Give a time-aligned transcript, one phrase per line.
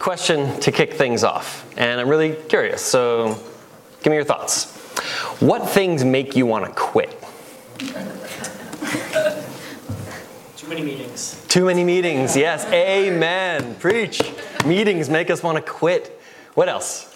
[0.00, 2.82] question to kick things off, and I'm really curious.
[2.82, 3.38] So,
[4.02, 4.76] give me your thoughts.
[5.40, 7.16] What things make you want to quit?
[10.56, 11.44] Too many meetings.
[11.48, 12.36] Too many meetings.
[12.36, 12.64] Yes.
[12.72, 13.76] Amen.
[13.76, 14.20] Preach.
[14.66, 16.20] Meetings make us want to quit.
[16.54, 17.06] What else?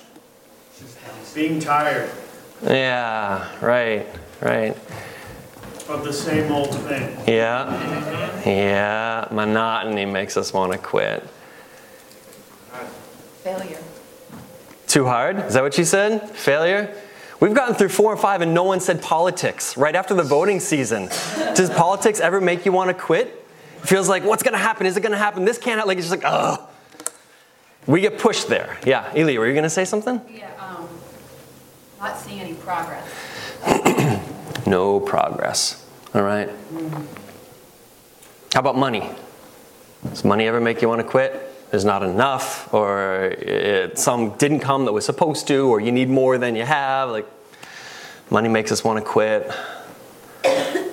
[1.35, 2.11] Being tired
[2.63, 3.49] Yeah.
[3.61, 4.07] Right.
[4.41, 4.77] Right.
[5.89, 7.19] of the same old thing.
[7.27, 8.41] Yeah.
[8.47, 9.29] Yeah.
[9.31, 11.27] Monotony makes us want to quit.
[13.45, 13.79] Failure.
[14.87, 15.37] Too hard?
[15.41, 16.31] Is that what you said?
[16.31, 16.97] Failure?
[17.41, 20.61] We've gotten through four and five and no one said politics right after the voting
[20.61, 21.09] season.
[21.55, 23.27] Does politics ever make you want to quit?
[23.83, 24.87] It feels like, what's going to happen?
[24.87, 25.45] Is it going to happen?
[25.45, 25.89] This can't happen.
[25.89, 26.59] Like, it's just like, ugh.
[27.87, 28.79] We get pushed there.
[28.87, 29.13] Yeah.
[29.15, 30.23] Eli, were you going to say something?
[30.33, 30.89] Yeah, um,
[32.01, 33.07] not seeing any progress.
[34.67, 35.87] No progress.
[36.15, 36.49] All right.
[38.55, 39.11] How about money?
[40.09, 41.54] Does money ever make you want to quit?
[41.71, 46.09] There's not enough, or it, some didn't come that was supposed to, or you need
[46.09, 47.11] more than you have.
[47.11, 47.27] Like,
[48.31, 49.51] money makes us want to quit.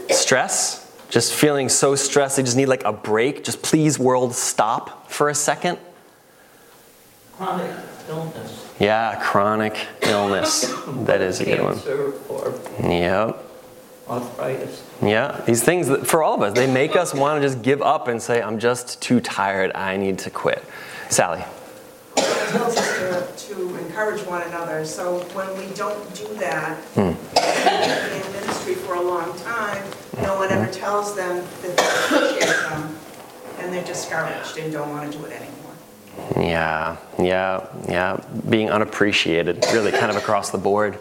[0.10, 0.80] Stress?
[1.10, 3.44] Just feeling so stressed, they just need like a break.
[3.44, 5.78] Just please, world, stop for a second.
[7.34, 7.76] Chronic
[8.08, 8.74] illness.
[8.80, 10.74] Yeah, chronic illness.
[11.06, 11.80] That is a good one.
[12.30, 13.51] Or Yep.
[14.12, 14.84] Arthritis.
[15.02, 17.82] Yeah, these things that, for all of us, they make us want to just give
[17.82, 20.64] up and say, I'm just too tired, I need to quit.
[21.10, 21.44] Sally.
[22.18, 27.14] It tells us to, to encourage one another, so when we don't do that, Hmm.
[27.38, 29.84] in ministry for a long time,
[30.22, 32.98] no one ever tells them that they appreciate them,
[33.60, 35.58] and they're discouraged and don't want to do it anymore.
[36.38, 38.20] Yeah, yeah, yeah.
[38.50, 41.00] Being unappreciated, really kind of across the board.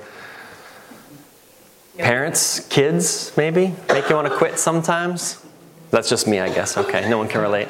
[2.03, 5.45] Parents, kids, maybe, make you want to quit sometimes?
[5.91, 6.77] That's just me, I guess.
[6.77, 7.69] Okay, no one can relate.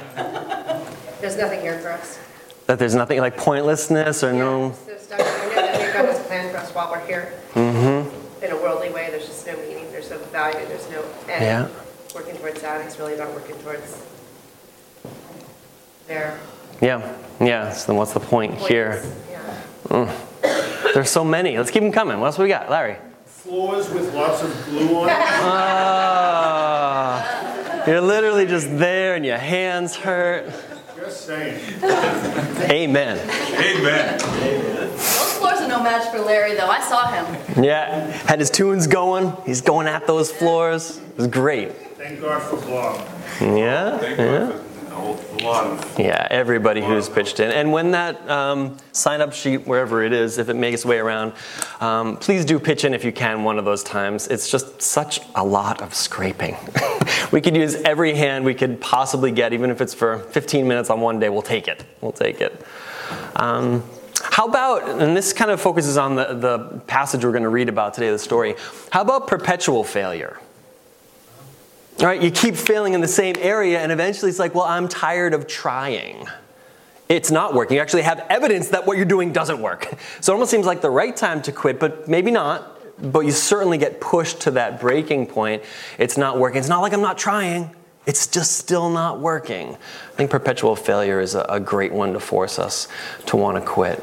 [1.20, 2.19] There's nothing here for us.
[2.67, 4.70] That there's nothing like pointlessness or no.
[4.87, 7.33] There's nothing, we know that God has a plan for us while we're here.
[7.55, 8.45] Mm-hmm.
[8.45, 11.44] In a worldly way, there's just no meaning, there's no value, there's no end.
[11.44, 11.69] Yeah.
[12.15, 14.03] Working towards that, it's really about working towards
[16.06, 16.38] there.
[16.81, 17.72] Yeah, yeah.
[17.72, 19.03] So then what's the point here?
[19.31, 20.15] Yeah.
[20.94, 21.56] There's so many.
[21.56, 22.19] Let's keep them coming.
[22.19, 22.71] What else we got?
[22.71, 22.97] Larry.
[23.50, 25.16] Floors with lots of glue on it.
[26.22, 30.53] Ah, you're literally just there and your hands hurt.
[30.94, 31.59] Just saying.
[32.71, 33.19] Amen.
[33.19, 34.19] Amen.
[34.21, 36.69] Those floors are no match for Larry, though.
[36.69, 37.27] I saw him.
[37.60, 39.33] Yeah, had his tunes going.
[39.44, 40.99] He's going at those floors.
[40.99, 41.72] It was great.
[41.97, 43.00] Thank God for Bob.
[43.41, 44.60] Yeah, Thank yeah.
[45.00, 47.50] A lot of Yeah, everybody who's pitched in.
[47.50, 50.99] And when that um, sign up sheet, wherever it is, if it makes its way
[50.99, 51.33] around,
[51.81, 54.28] um, please do pitch in if you can one of those times.
[54.28, 56.56] It's just such a lot of scraping.
[57.33, 60.91] we could use every hand we could possibly get, even if it's for 15 minutes
[60.91, 61.28] on one day.
[61.28, 61.84] We'll take it.
[62.00, 62.65] We'll take it.
[63.37, 63.83] Um,
[64.22, 67.69] how about, and this kind of focuses on the, the passage we're going to read
[67.69, 68.55] about today, the story.
[68.91, 70.39] How about perpetual failure?
[72.00, 74.88] All right, you keep failing in the same area, and eventually it's like, well, I'm
[74.88, 76.27] tired of trying.
[77.11, 77.75] It's not working.
[77.75, 79.93] You actually have evidence that what you're doing doesn't work.
[80.21, 82.78] So it almost seems like the right time to quit, but maybe not.
[83.12, 85.62] But you certainly get pushed to that breaking point.
[85.99, 86.59] It's not working.
[86.59, 87.75] It's not like I'm not trying,
[88.06, 89.75] it's just still not working.
[89.75, 92.89] I think perpetual failure is a, a great one to force us
[93.27, 94.03] to want to quit.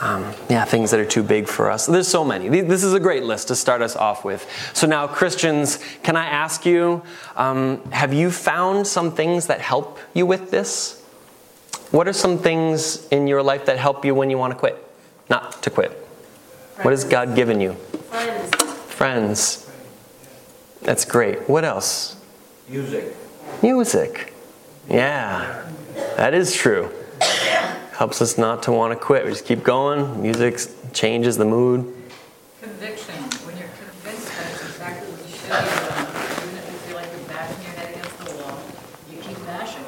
[0.00, 1.84] Um, yeah, things that are too big for us.
[1.84, 2.48] There's so many.
[2.48, 4.48] This is a great list to start us off with.
[4.72, 7.02] So, now, Christians, can I ask you,
[7.36, 11.04] um, have you found some things that help you with this?
[11.90, 14.82] What are some things in your life that help you when you want to quit?
[15.28, 15.90] Not to quit.
[16.82, 17.74] What has God given you?
[17.74, 18.54] Friends.
[18.86, 19.70] Friends.
[20.80, 21.46] That's great.
[21.46, 22.16] What else?
[22.68, 23.14] Music.
[23.62, 24.32] Music.
[24.88, 25.68] Yeah,
[26.16, 26.90] that is true.
[28.00, 29.26] Helps us not to want to quit.
[29.26, 30.22] We just keep going.
[30.22, 30.58] Music
[30.94, 31.80] changes the mood.
[32.62, 36.96] Conviction, when you're convinced that it's exactly what you should do, even if you feel
[36.96, 38.58] like you're bashing your head against the wall,
[39.12, 39.84] you keep bashing.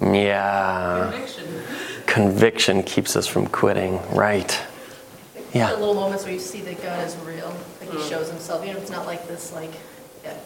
[0.00, 1.10] Yeah.
[1.10, 1.62] Conviction.
[2.06, 4.00] Conviction keeps us from quitting.
[4.14, 4.58] Right.
[5.52, 5.72] Yeah.
[5.72, 8.64] The little moments where you see that God is real, like He shows Himself.
[8.64, 9.74] You know, it's not like this like
[10.24, 10.38] yeah,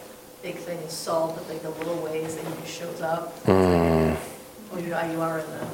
[0.43, 3.41] big thing is solved, but like the little ways that He shows up.
[3.45, 4.17] Mm.
[4.73, 5.67] Oh, you, you are in the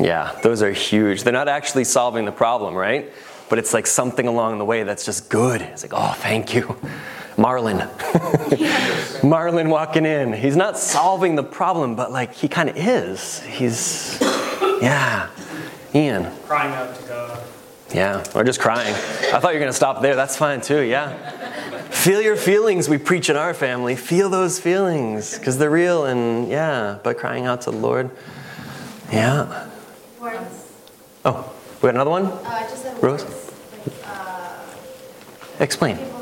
[0.00, 1.22] Yeah, those are huge.
[1.22, 3.12] They're not actually solving the problem, right?
[3.48, 5.60] But it's like something along the way that's just good.
[5.60, 6.76] It's like, oh, thank you.
[7.36, 7.88] Marlin.
[9.22, 10.32] Marlin walking in.
[10.32, 13.40] He's not solving the problem, but like he kind of is.
[13.42, 14.18] He's,
[14.80, 15.28] yeah.
[15.94, 16.30] Ian.
[16.46, 17.42] Crying out to God.
[17.94, 18.94] Yeah, or just crying.
[18.94, 20.16] I thought you were going to stop there.
[20.16, 21.12] That's fine too, yeah.
[21.90, 23.96] Feel your feelings, we preach in our family.
[23.96, 28.10] Feel those feelings because they're real and yeah, but crying out to the Lord.
[29.12, 29.68] Yeah.
[30.24, 32.26] Oh, we got another one?
[32.26, 33.24] Uh, I just Rose?
[33.24, 34.62] words, like, uh,
[35.58, 35.96] Explain.
[35.96, 36.20] people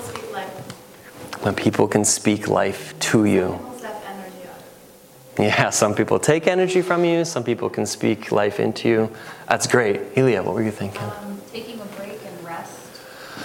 [1.42, 3.52] When people can speak life to you.
[3.52, 5.38] people step energy up.
[5.38, 9.10] Yeah, some people take energy from you, some people can speak life into you.
[9.48, 10.00] That's great.
[10.16, 11.02] Elia, what were you thinking?
[11.02, 12.78] Um, Taking a break and rest,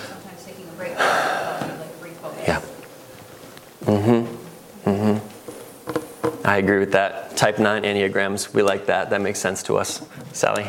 [0.07, 2.47] sometimes taking a break, you like refocus.
[2.47, 2.61] Yeah.
[3.83, 4.89] Mm-hmm.
[4.89, 6.47] Mm-hmm.
[6.47, 7.35] I agree with that.
[7.35, 9.09] Type 9 Enneagrams, we like that.
[9.09, 10.07] That makes sense to us.
[10.35, 10.67] Sally?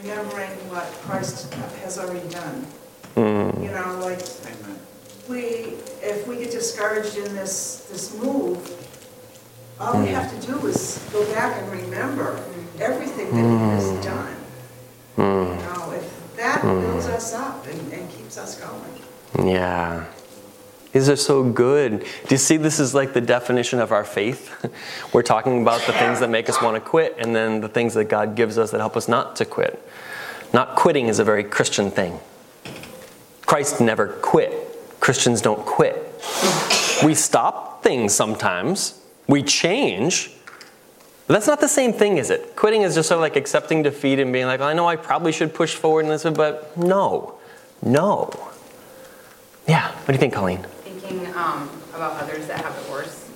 [0.00, 1.52] remembering what Christ
[1.82, 2.64] has already done.
[3.16, 3.62] Mm.
[3.64, 4.78] You know, like, Amen.
[5.28, 8.56] we, if we get discouraged in this, this move,
[9.80, 10.14] all we Mm.
[10.14, 12.40] have to do is go back and remember
[12.78, 14.02] everything that he has Mm.
[14.04, 14.36] done.
[15.18, 19.48] You know, if that builds us up and, and keeps us going.
[19.52, 20.04] Yeah.
[20.98, 22.00] These are so good.
[22.00, 24.52] Do you see this is like the definition of our faith?
[25.14, 27.94] We're talking about the things that make us want to quit and then the things
[27.94, 29.80] that God gives us that help us not to quit.
[30.52, 32.18] Not quitting is a very Christian thing.
[33.46, 34.52] Christ never quit.
[34.98, 35.94] Christians don't quit.
[37.04, 40.32] We stop things sometimes, we change.
[41.28, 42.56] But that's not the same thing, is it?
[42.56, 45.30] Quitting is just sort of like accepting defeat and being like, I know I probably
[45.30, 47.38] should push forward in this, but no,
[47.82, 48.32] no.
[49.68, 50.66] Yeah, what do you think, Colleen?
[51.08, 53.30] Thinking um, about others that have it worse.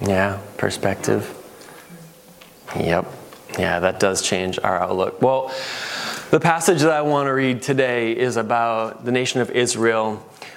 [0.00, 1.32] Yeah, perspective.
[2.74, 3.06] Yep.
[3.56, 5.22] Yeah, that does change our outlook.
[5.22, 5.54] Well,
[6.32, 10.16] the passage that I want to read today is about the nation of Israel,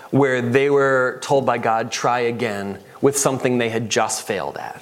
[0.09, 4.81] where they were told by God, try again with something they had just failed at.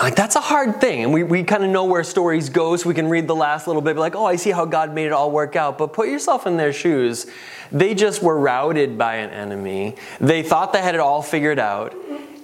[0.00, 1.02] Like, that's a hard thing.
[1.02, 3.66] And we, we kind of know where stories go, so we can read the last
[3.66, 5.76] little bit, like, oh, I see how God made it all work out.
[5.76, 7.26] But put yourself in their shoes.
[7.72, 9.96] They just were routed by an enemy.
[10.20, 11.94] They thought they had it all figured out.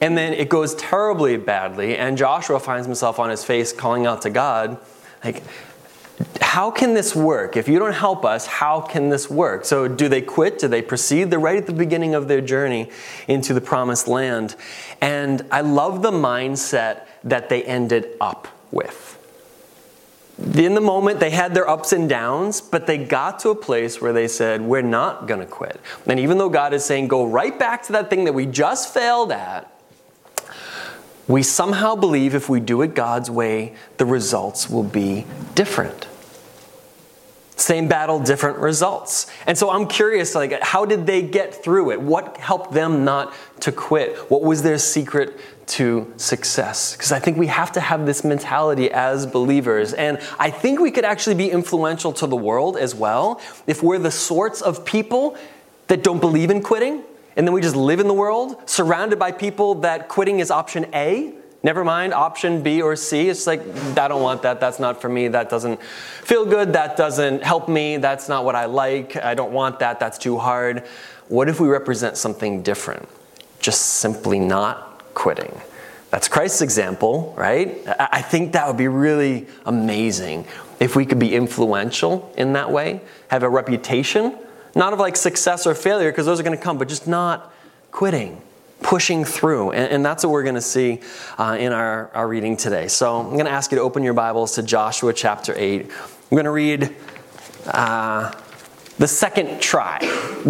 [0.01, 1.97] And then it goes terribly badly.
[1.97, 4.79] And Joshua finds himself on his face calling out to God,
[5.23, 5.43] like,
[6.41, 7.57] how can this work?
[7.57, 9.65] If you don't help us, how can this work?
[9.65, 10.59] So, do they quit?
[10.59, 11.31] Do they proceed?
[11.31, 12.91] They're right at the beginning of their journey
[13.27, 14.55] into the promised land.
[15.01, 19.19] And I love the mindset that they ended up with.
[20.39, 24.01] In the moment, they had their ups and downs, but they got to a place
[24.01, 25.81] where they said, We're not going to quit.
[26.07, 28.93] And even though God is saying, Go right back to that thing that we just
[28.93, 29.71] failed at,
[31.29, 35.25] we somehow believe if we do it God's way, the results will be
[35.55, 36.09] different.
[37.57, 39.29] Same battle, different results.
[39.47, 42.01] And so I'm curious, like, how did they get through it?
[42.01, 44.17] What helped them not to quit?
[44.29, 46.97] What was their secret to success?
[46.97, 49.93] Because I think we have to have this mentality as believers.
[49.93, 53.99] And I think we could actually be influential to the world as well if we're
[53.99, 55.37] the sorts of people
[55.89, 57.03] that don't believe in quitting
[57.37, 60.87] and then we just live in the world surrounded by people that quitting is option
[60.95, 61.35] A.
[61.63, 63.29] Never mind option B or C.
[63.29, 63.61] It's like,
[63.97, 64.61] I don't want that.
[64.61, 65.29] That's not for me.
[65.29, 66.75] That doesn't feel good.
[66.75, 67.97] That doesn't help me.
[67.97, 69.17] That's not what I like.
[69.17, 69.99] I don't want that.
[69.99, 70.87] That's too hard.
[71.29, 73.09] What if we represent something different?
[73.61, 75.61] Just simply not quitting.
[76.11, 77.83] That's Christ's example, right?
[77.99, 80.47] I think that would be really amazing
[80.79, 84.37] if we could be influential in that way, have a reputation
[84.75, 87.53] not of like success or failure, because those are going to come, but just not
[87.91, 88.41] quitting,
[88.83, 89.71] pushing through.
[89.73, 91.01] And, and that's what we're going to see
[91.39, 92.89] uh, in our, our reading today.
[92.89, 95.83] So I'm going to ask you to open your Bibles to Joshua chapter 8.
[95.83, 95.91] I'm
[96.31, 96.95] going to read
[97.67, 98.33] uh,
[98.99, 100.01] the second try,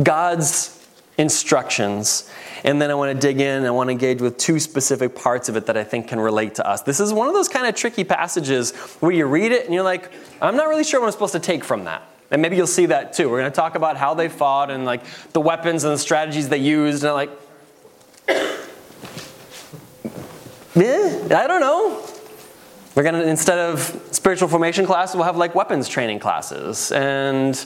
[0.03, 0.87] God's
[1.19, 2.31] instructions.
[2.65, 3.67] And then I want to dig in.
[3.67, 6.55] I want to engage with two specific parts of it that I think can relate
[6.57, 6.81] to us.
[6.81, 9.83] This is one of those kind of tricky passages where you read it and you're
[9.83, 12.03] like, I'm not really sure what I'm supposed to take from that.
[12.31, 13.29] And maybe you'll see that too.
[13.29, 16.49] We're going to talk about how they fought and like the weapons and the strategies
[16.49, 17.05] they used.
[17.05, 17.31] And like,
[20.75, 22.03] yeah, I don't know.
[22.95, 23.81] We're going to, instead of
[24.11, 26.93] spiritual formation classes, we'll have like weapons training classes.
[26.93, 27.63] And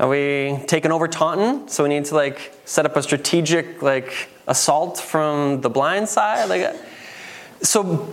[0.00, 1.68] are we taking over Taunton?
[1.68, 6.48] So we need to like set up a strategic like assault from the blind side?
[6.48, 6.74] Like,
[7.62, 8.08] so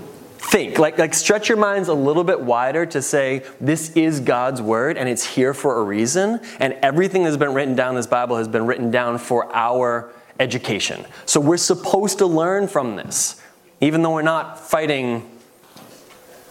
[0.52, 4.62] think like like stretch your minds a little bit wider to say this is God's
[4.62, 8.08] word and it's here for a reason and everything that's been written down in this
[8.08, 11.06] Bible has been written down for our education.
[11.26, 13.42] So we're supposed to learn from this
[13.80, 15.30] even though we're not fighting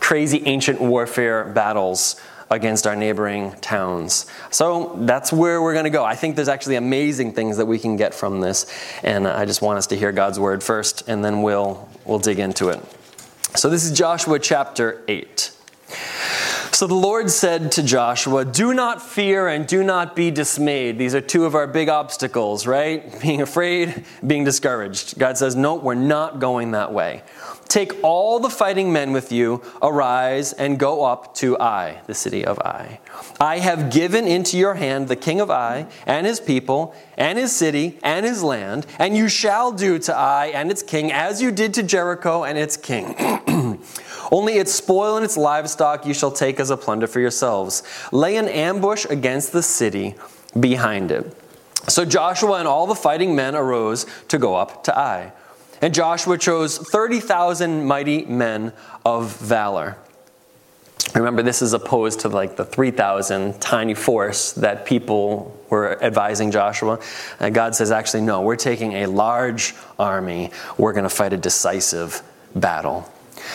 [0.01, 4.27] crazy ancient warfare battles against our neighboring towns.
[4.51, 6.05] So that's where we're going to go.
[6.05, 8.73] I think there's actually amazing things that we can get from this
[9.03, 12.39] and I just want us to hear God's word first and then we'll we'll dig
[12.39, 12.81] into it.
[13.57, 15.51] So this is Joshua chapter 8.
[16.77, 20.99] So the Lord said to Joshua, Do not fear and do not be dismayed.
[20.99, 23.19] These are two of our big obstacles, right?
[23.23, 25.19] Being afraid, being discouraged.
[25.19, 27.23] God says, No, we're not going that way.
[27.67, 32.45] Take all the fighting men with you, arise and go up to Ai, the city
[32.45, 33.01] of Ai.
[33.41, 37.57] I have given into your hand the king of Ai and his people and his
[37.57, 41.51] city and his land, and you shall do to Ai and its king as you
[41.51, 43.15] did to Jericho and its king.
[44.31, 47.83] Only its spoil and its livestock you shall take as a plunder for yourselves.
[48.13, 50.15] Lay an ambush against the city
[50.59, 51.37] behind it.
[51.89, 55.33] So Joshua and all the fighting men arose to go up to Ai.
[55.81, 58.73] And Joshua chose 30,000 mighty men
[59.05, 59.97] of valor.
[61.15, 66.99] Remember, this is opposed to like the 3,000 tiny force that people were advising Joshua.
[67.39, 70.51] And God says, actually, no, we're taking a large army.
[70.77, 72.23] We're going to fight a decisive
[72.55, 73.11] battle.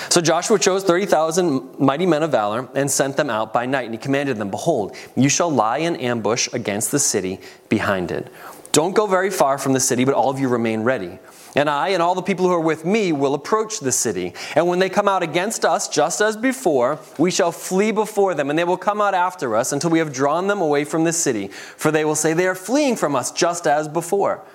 [0.10, 3.86] So Joshua chose 30,000 mighty men of valor and sent them out by night.
[3.86, 8.28] And he commanded them, Behold, you shall lie in ambush against the city behind it.
[8.72, 11.20] Don't go very far from the city, but all of you remain ready.
[11.56, 14.34] And I and all the people who are with me will approach the city.
[14.56, 18.50] And when they come out against us, just as before, we shall flee before them,
[18.50, 21.12] and they will come out after us until we have drawn them away from the
[21.12, 21.50] city.
[21.50, 24.46] For they will say, They are fleeing from us, just as before.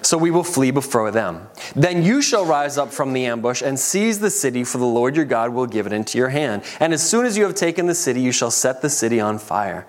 [0.00, 1.48] So we will flee before them.
[1.74, 5.16] Then you shall rise up from the ambush and seize the city, for the Lord
[5.16, 6.62] your God will give it into your hand.
[6.78, 9.38] And as soon as you have taken the city, you shall set the city on
[9.38, 9.86] fire.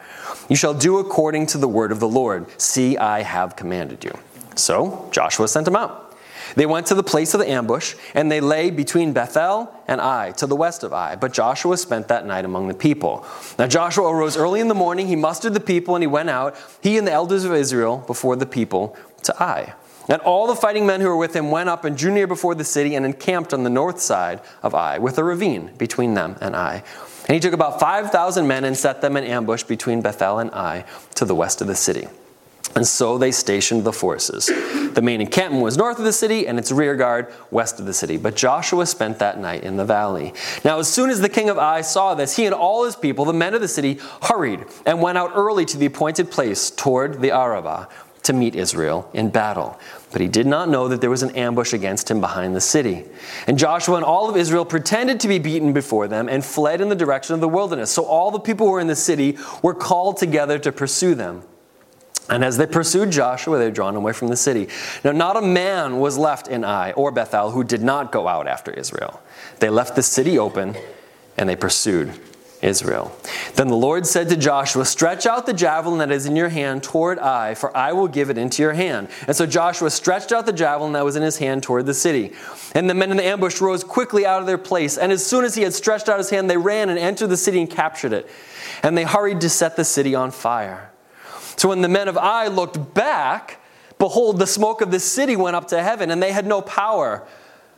[0.50, 2.48] You shall do according to the word of the Lord.
[2.60, 4.18] See, I have commanded you.
[4.56, 6.18] So Joshua sent them out.
[6.56, 10.32] They went to the place of the ambush, and they lay between Bethel and Ai,
[10.38, 11.16] to the west of Ai.
[11.16, 13.25] But Joshua spent that night among the people.
[13.60, 16.56] Now Joshua arose early in the morning, he mustered the people, and he went out,
[16.82, 19.75] he and the elders of Israel, before the people to Ai.
[20.10, 22.56] And all the fighting men who were with him went up and drew near before
[22.56, 26.36] the city and encamped on the north side of Ai, with a ravine between them
[26.42, 26.84] and Ai.
[27.28, 30.84] And he took about 5,000 men and set them in ambush between Bethel and Ai
[31.16, 32.08] to the west of the city.
[32.75, 34.48] And so they stationed the forces.
[34.48, 37.94] The main encampment was north of the city, and its rear guard west of the
[37.94, 38.18] city.
[38.18, 40.34] But Joshua spent that night in the valley.
[40.63, 43.25] Now, as soon as the king of Ai saw this, he and all his people,
[43.25, 47.22] the men of the city, hurried and went out early to the appointed place toward
[47.22, 47.88] the Arabah
[48.24, 49.80] to meet Israel in battle.
[50.12, 53.06] But he did not know that there was an ambush against him behind the city.
[53.46, 56.89] And Joshua and all of Israel pretended to be beaten before them and fled in
[56.89, 57.92] the direction of the wilderness.
[57.92, 61.44] So all the people who were in the city were called together to pursue them.
[62.28, 64.68] And as they pursued Joshua, they were drawn away from the city.
[65.04, 68.48] Now, not a man was left in Ai or Bethel who did not go out
[68.48, 69.22] after Israel.
[69.60, 70.75] They left the city open
[71.38, 72.13] and they pursued
[72.62, 73.16] Israel.
[73.56, 76.84] Then the Lord said to Joshua, Stretch out the javelin that is in your hand
[76.84, 79.08] toward Ai, for I will give it into your hand.
[79.28, 82.34] And so Joshua stretched out the javelin that was in his hand toward the city.
[82.75, 84.98] And the men in the ambush rose quickly out of their place.
[84.98, 87.38] And as soon as he had stretched out his hand, they ran and entered the
[87.38, 88.30] city and captured it.
[88.84, 90.92] And they hurried to set the city on fire.
[91.56, 93.60] So when the men of Ai looked back,
[93.98, 97.28] behold, the smoke of the city went up to heaven, and they had no power,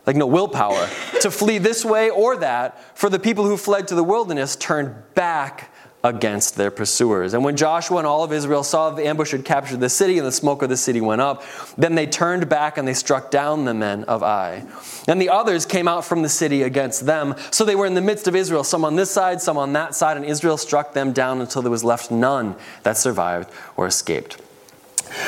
[0.05, 0.89] like no willpower,
[1.22, 4.96] to flee this way or that, for the people who fled to the wilderness turned
[5.13, 5.72] back
[6.03, 7.34] against their pursuers.
[7.34, 10.25] And when Joshua and all of Israel saw the ambush had captured the city and
[10.25, 11.43] the smoke of the city went up,
[11.77, 14.65] then they turned back and they struck down the men of Ai.
[15.08, 17.36] And the others came out from the city against them.
[17.51, 19.93] So they were in the midst of Israel, some on this side, some on that
[19.93, 24.41] side, and Israel struck them down until there was left none that survived or escaped.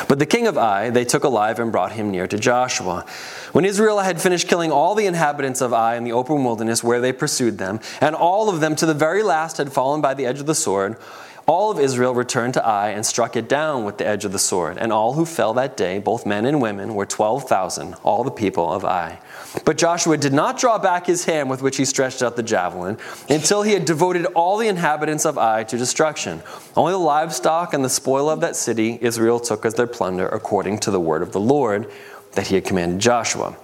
[0.07, 3.05] But the king of Ai they took alive and brought him near to Joshua.
[3.51, 7.01] When Israel had finished killing all the inhabitants of Ai in the open wilderness where
[7.01, 10.25] they pursued them, and all of them to the very last had fallen by the
[10.25, 10.97] edge of the sword,
[11.45, 14.39] all of Israel returned to Ai and struck it down with the edge of the
[14.39, 14.77] sword.
[14.77, 18.71] And all who fell that day, both men and women, were 12,000, all the people
[18.71, 19.19] of Ai.
[19.65, 22.97] But Joshua did not draw back his hand with which he stretched out the javelin
[23.29, 26.41] until he had devoted all the inhabitants of Ai to destruction.
[26.75, 30.79] Only the livestock and the spoil of that city Israel took as their plunder according
[30.79, 31.91] to the word of the Lord
[32.33, 33.55] that he had commanded Joshua.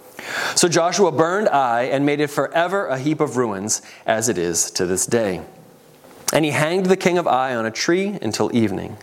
[0.56, 4.70] So Joshua burned Ai and made it forever a heap of ruins, as it is
[4.72, 5.42] to this day.
[6.32, 8.98] And he hanged the king of Ai on a tree until evening.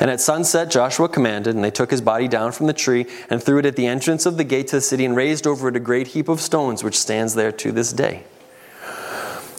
[0.00, 3.42] And at sunset, Joshua commanded, and they took his body down from the tree and
[3.42, 5.76] threw it at the entrance of the gate to the city and raised over it
[5.76, 8.24] a great heap of stones, which stands there to this day.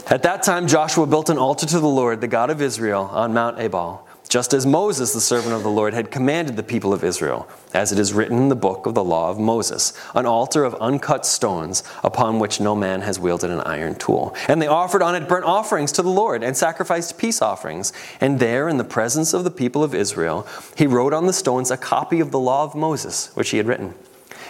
[0.08, 3.34] At that time, Joshua built an altar to the Lord, the God of Israel, on
[3.34, 7.06] Mount Ebal just as Moses, the servant of the Lord, had commanded the people of
[7.06, 10.66] Israel, as it is written in the book of the law of Moses, an altar
[10.66, 14.36] of uncut stones upon which no man has wielded an iron tool.
[14.50, 17.94] And they offered on it burnt offerings to the Lord and sacrificed peace offerings.
[18.20, 21.72] And there, in the presence of the people of Israel, he wrote on the stones
[21.72, 23.94] a copy of the law of Moses, which he had written.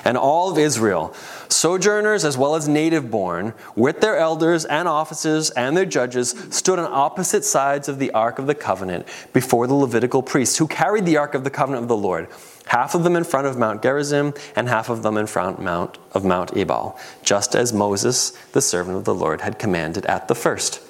[0.05, 1.13] And all of Israel,
[1.49, 6.77] sojourners as well as native born, with their elders and officers and their judges, stood
[6.77, 11.05] on opposite sides of the ark of the covenant before the Levitical priests, who carried
[11.05, 12.27] the ark of the covenant of the Lord,
[12.67, 15.97] half of them in front of Mount Gerizim, and half of them in front Mount,
[16.13, 20.35] of Mount Ebal, just as Moses, the servant of the Lord, had commanded at the
[20.35, 20.81] first,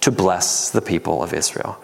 [0.00, 1.80] to bless the people of Israel.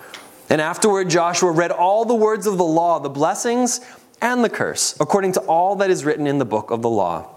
[0.51, 3.81] And afterward, Joshua read all the words of the law, the blessings
[4.23, 7.29] and the curse, according to all that is written in the book of the law.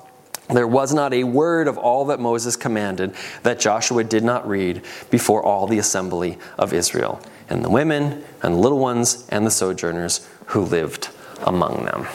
[0.48, 4.84] There was not a word of all that Moses commanded that Joshua did not read
[5.10, 9.52] before all the assembly of Israel, and the women, and the little ones, and the
[9.52, 11.10] sojourners who lived
[11.42, 12.06] among them.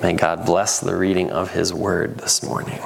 [0.00, 2.78] May God bless the reading of his word this morning.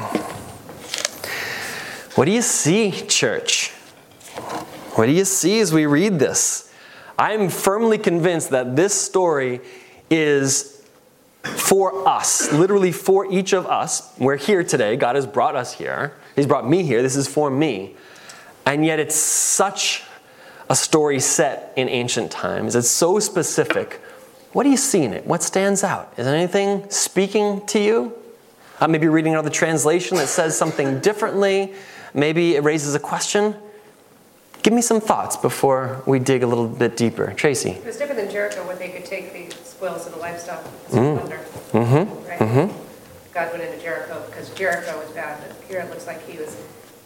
[2.14, 3.71] What do you see, church?
[4.94, 6.73] What do you see as we read this?
[7.18, 9.61] I'm firmly convinced that this story
[10.11, 10.87] is
[11.42, 14.12] for us, literally for each of us.
[14.18, 14.96] We're here today.
[14.96, 16.14] God has brought us here.
[16.37, 17.02] He's brought me here.
[17.02, 17.94] This is for me.
[18.66, 20.02] And yet, it's such
[20.70, 22.75] a story set in ancient times.
[22.75, 24.00] It's so specific.
[24.52, 25.26] What do you see in it?
[25.26, 26.12] What stands out?
[26.16, 28.14] Is anything speaking to you?
[28.80, 31.75] Uh, maybe reading another translation that says something differently.
[32.14, 33.54] Maybe it raises a question.
[34.64, 37.35] Give me some thoughts before we dig a little bit deeper.
[37.35, 37.73] Tracy.
[37.73, 41.18] It was different than Jericho, where they could take the spoils of the livestock Mm.
[41.18, 41.40] plunder.
[41.73, 42.26] Mm-hmm.
[42.28, 42.38] Right?
[42.38, 42.73] Mm-hmm.
[43.35, 46.56] God went into Jericho because Jericho was bad, but here it looks like he was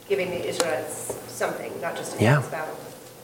[0.08, 2.42] giving the Israelites something, not just a Yeah.
[2.48, 2.76] battle.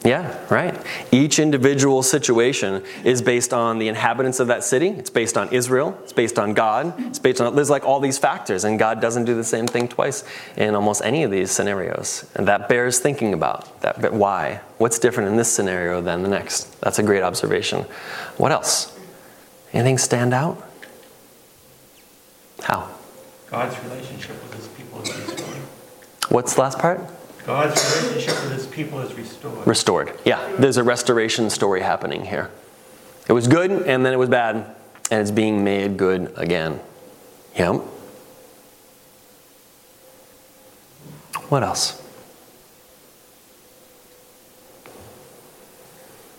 [0.05, 0.79] Yeah, right.
[1.11, 4.89] Each individual situation is based on the inhabitants of that city.
[4.89, 5.99] It's based on Israel.
[6.03, 6.93] It's based on God.
[7.07, 9.89] It's based on, there's like all these factors, and God doesn't do the same thing
[9.89, 10.23] twice
[10.59, 12.31] in almost any of these scenarios.
[12.35, 13.81] And that bears thinking about.
[13.81, 14.61] That, but why?
[14.77, 16.79] What's different in this scenario than the next?
[16.83, 17.87] That's a great observation.
[18.37, 18.95] What else?
[19.73, 20.63] Anything stand out?
[22.63, 22.91] How?
[23.51, 25.41] God's relationship with his people is.
[26.31, 27.01] What's the last part?
[27.47, 29.67] God's relationship with his people is restored.
[29.67, 30.19] Restored.
[30.25, 32.51] Yeah, there's a restoration story happening here.
[33.29, 34.57] It was good and then it was bad,
[35.11, 36.81] and it's being made good again.
[37.57, 37.83] Yep.
[41.51, 42.01] What else?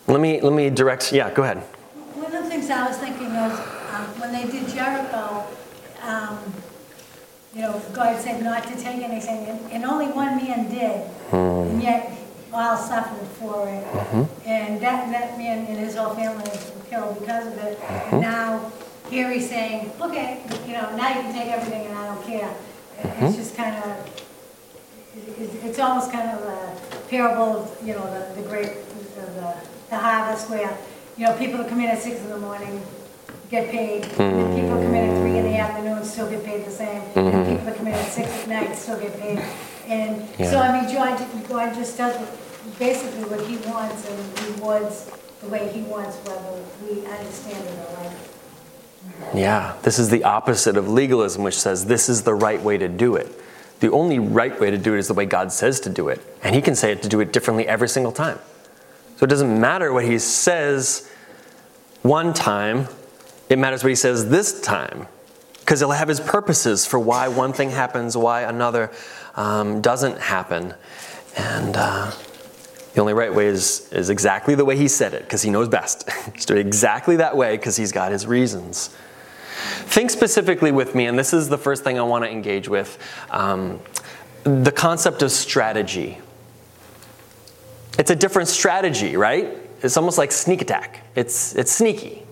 [0.08, 1.12] Let me let me direct.
[1.12, 1.58] Yeah, go ahead.
[2.14, 3.52] One of the things I was thinking of,
[3.92, 5.44] um, when they did Jericho,
[6.02, 6.38] um,
[7.56, 11.72] you know, God said not to take anything, and- and only one man did, hmm.
[11.72, 12.12] and yet
[12.52, 13.84] all suffered for it.
[13.84, 14.48] Mm-hmm.
[14.48, 17.80] And that, that man and his whole family was killed because of it.
[18.12, 18.72] And now,
[19.10, 22.54] here he's saying, okay, you know, now you can take everything and I don't care.
[22.98, 23.34] It's mm-hmm.
[23.34, 24.26] just kind of,
[25.38, 28.72] it's, it's almost kind of a parable of, you know, the, the great,
[29.16, 29.54] the,
[29.90, 30.76] the harvest where,
[31.16, 32.82] you know, people come in at six in the morning
[33.50, 34.54] get paid, and then hmm.
[34.54, 37.50] people come in at three in the afternoon still get paid the same, and mm-hmm.
[37.50, 39.38] people that come in at six at night still get paid.
[39.86, 42.16] And so, I mean, God, God just does
[42.78, 45.10] basically what he wants and rewards
[45.42, 48.12] the way he wants, whether we understand it or like.
[49.34, 52.88] Yeah, this is the opposite of legalism, which says this is the right way to
[52.88, 53.32] do it.
[53.80, 56.20] The only right way to do it is the way God says to do it,
[56.42, 58.38] and He can say it to do it differently every single time.
[59.16, 61.10] So it doesn't matter what He says
[62.02, 62.88] one time,
[63.48, 65.06] it matters what He says this time,
[65.60, 68.90] because He'll have His purposes for why one thing happens, why another
[69.34, 70.74] um, doesn't happen.
[71.36, 72.12] And uh,
[72.94, 75.68] the only right way is, is exactly the way He said it, because He knows
[75.68, 76.08] best.
[76.46, 78.94] Do it exactly that way, because He's got His reasons.
[79.86, 82.98] Think specifically with me, and this is the first thing I want to engage with
[83.30, 83.80] um,
[84.44, 86.18] the concept of strategy.
[87.98, 89.56] It's a different strategy, right?
[89.82, 92.25] It's almost like sneak attack, it's, it's sneaky.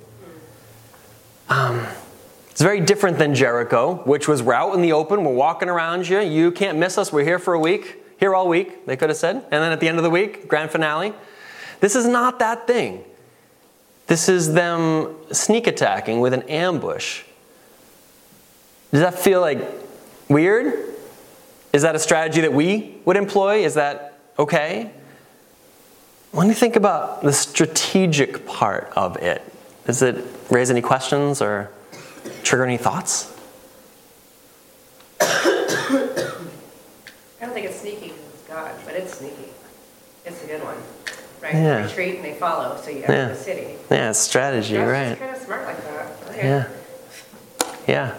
[1.48, 1.86] Um,
[2.50, 6.08] it's very different than Jericho, which was we're out in the open, we're walking around
[6.08, 9.10] you, you can't miss us, we're here for a week, here all week, they could
[9.10, 9.36] have said.
[9.36, 11.12] And then at the end of the week, grand finale.
[11.80, 13.04] This is not that thing.
[14.06, 17.22] This is them sneak attacking with an ambush.
[18.92, 19.58] Does that feel like
[20.28, 20.94] weird?
[21.72, 23.64] Is that a strategy that we would employ?
[23.64, 24.92] Is that okay?
[26.32, 29.42] Let me think about the strategic part of it.
[29.86, 31.70] Does it raise any questions or
[32.42, 33.30] trigger any thoughts?
[35.20, 35.26] I
[37.40, 39.50] don't think it's sneaky because it's God, but it's sneaky.
[40.24, 40.76] It's a good one,
[41.42, 41.54] right?
[41.54, 41.76] Yeah.
[41.78, 43.10] They retreat and they follow, so you Yeah.
[43.12, 43.74] enter the city.
[43.90, 45.18] Yeah, it's strategy, God's right?
[45.18, 46.06] kind of smart like that.
[46.30, 46.46] Okay.
[46.48, 46.68] Yeah.
[47.86, 48.14] Yeah.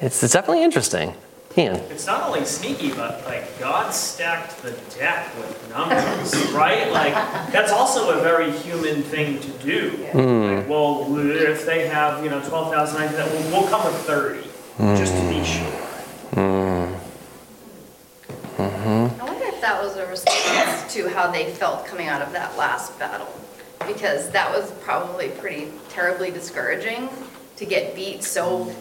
[0.00, 1.14] It's, it's definitely interesting.
[1.58, 1.76] Ian.
[1.90, 6.90] It's not only sneaky, but like God stacked the deck with numbers, right?
[6.92, 7.14] Like
[7.50, 9.90] that's also a very human thing to do.
[10.12, 10.56] Hmm.
[10.56, 14.48] Like, well, if they have you know twelve thousand, we'll, we'll come with thirty
[14.98, 15.64] just to be sure.
[16.34, 16.94] Hmm.
[18.58, 22.56] I wonder if that was a response to how they felt coming out of that
[22.56, 23.28] last battle.
[23.86, 27.08] Because that was probably pretty terribly discouraging
[27.56, 28.74] to get beat so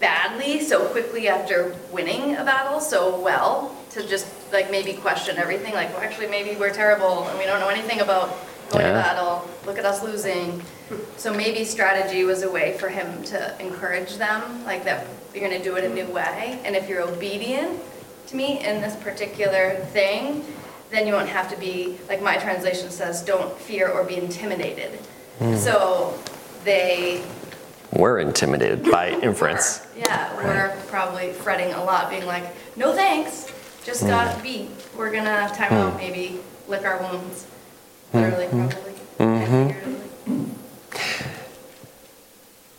[0.00, 5.74] badly, so quickly after winning a battle so well, to just like maybe question everything,
[5.74, 8.36] like, well, actually, maybe we're terrible and we don't know anything about
[8.70, 10.62] going to battle, look at us losing.
[11.16, 15.62] So maybe strategy was a way for him to encourage them, like that you're gonna
[15.62, 16.60] do it a new way.
[16.64, 17.80] And if you're obedient
[18.28, 20.44] to me in this particular thing,
[20.90, 24.98] then you won't have to be, like my translation says, don't fear or be intimidated.
[25.38, 25.56] Hmm.
[25.56, 26.18] So
[26.64, 27.22] they,
[27.96, 29.86] We're intimidated by inference.
[29.96, 32.44] yeah, were probably fretting a lot, being like,
[32.76, 33.50] no thanks,
[33.84, 34.42] just got hmm.
[34.42, 34.70] beat.
[34.96, 35.98] We're gonna time out, hmm.
[35.98, 37.46] maybe lick our wounds,
[38.12, 38.68] literally, hmm.
[38.68, 40.06] probably, and figuratively.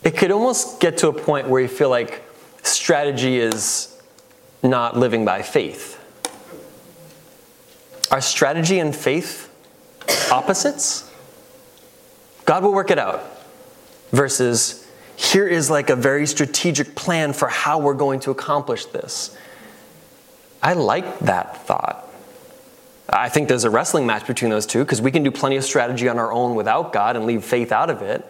[0.04, 2.22] It could almost get to a point where you feel like
[2.62, 4.00] strategy is
[4.62, 5.96] not living by faith.
[8.10, 9.50] Are strategy and faith
[10.32, 11.10] opposites?
[12.44, 13.22] God will work it out
[14.12, 14.87] versus
[15.18, 19.36] here is like a very strategic plan for how we're going to accomplish this.
[20.62, 22.08] I like that thought.
[23.08, 25.64] I think there's a wrestling match between those two because we can do plenty of
[25.64, 28.24] strategy on our own without God and leave faith out of it.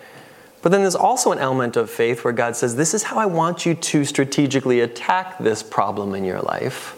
[0.62, 3.26] But then there's also an element of faith where God says, This is how I
[3.26, 6.96] want you to strategically attack this problem in your life.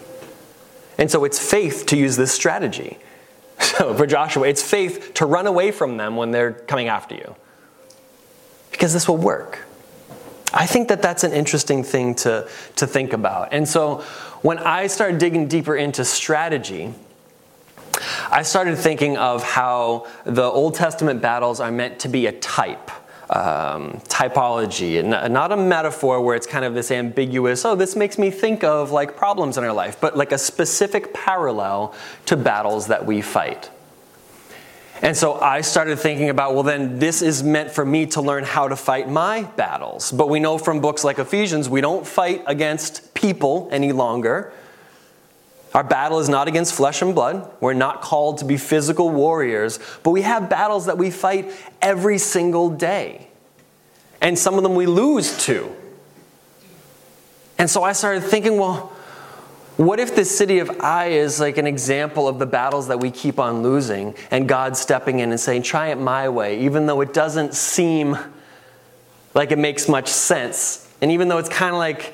[0.97, 2.97] And so it's faith to use this strategy.
[3.59, 7.35] So for Joshua, it's faith to run away from them when they're coming after you.
[8.71, 9.59] Because this will work.
[10.53, 13.49] I think that that's an interesting thing to, to think about.
[13.53, 14.01] And so
[14.41, 16.93] when I started digging deeper into strategy,
[18.29, 22.89] I started thinking of how the Old Testament battles are meant to be a type,
[23.29, 28.17] um, typology, and not a metaphor where it's kind of this ambiguous, oh, this makes
[28.17, 31.93] me think of like problems in our life, but like a specific parallel
[32.25, 33.69] to battles that we fight.
[35.03, 38.43] And so I started thinking about, well, then this is meant for me to learn
[38.43, 40.11] how to fight my battles.
[40.11, 44.53] But we know from books like Ephesians, we don't fight against people any longer.
[45.73, 47.49] Our battle is not against flesh and blood.
[47.61, 52.17] We're not called to be physical warriors, but we have battles that we fight every
[52.19, 53.27] single day.
[54.19, 55.75] And some of them we lose to.
[57.57, 58.90] And so I started thinking, well,
[59.77, 63.09] what if the city of Ai is like an example of the battles that we
[63.09, 67.01] keep on losing and God stepping in and saying, try it my way, even though
[67.01, 68.17] it doesn't seem
[69.33, 70.87] like it makes much sense.
[71.01, 72.13] And even though it's kind of like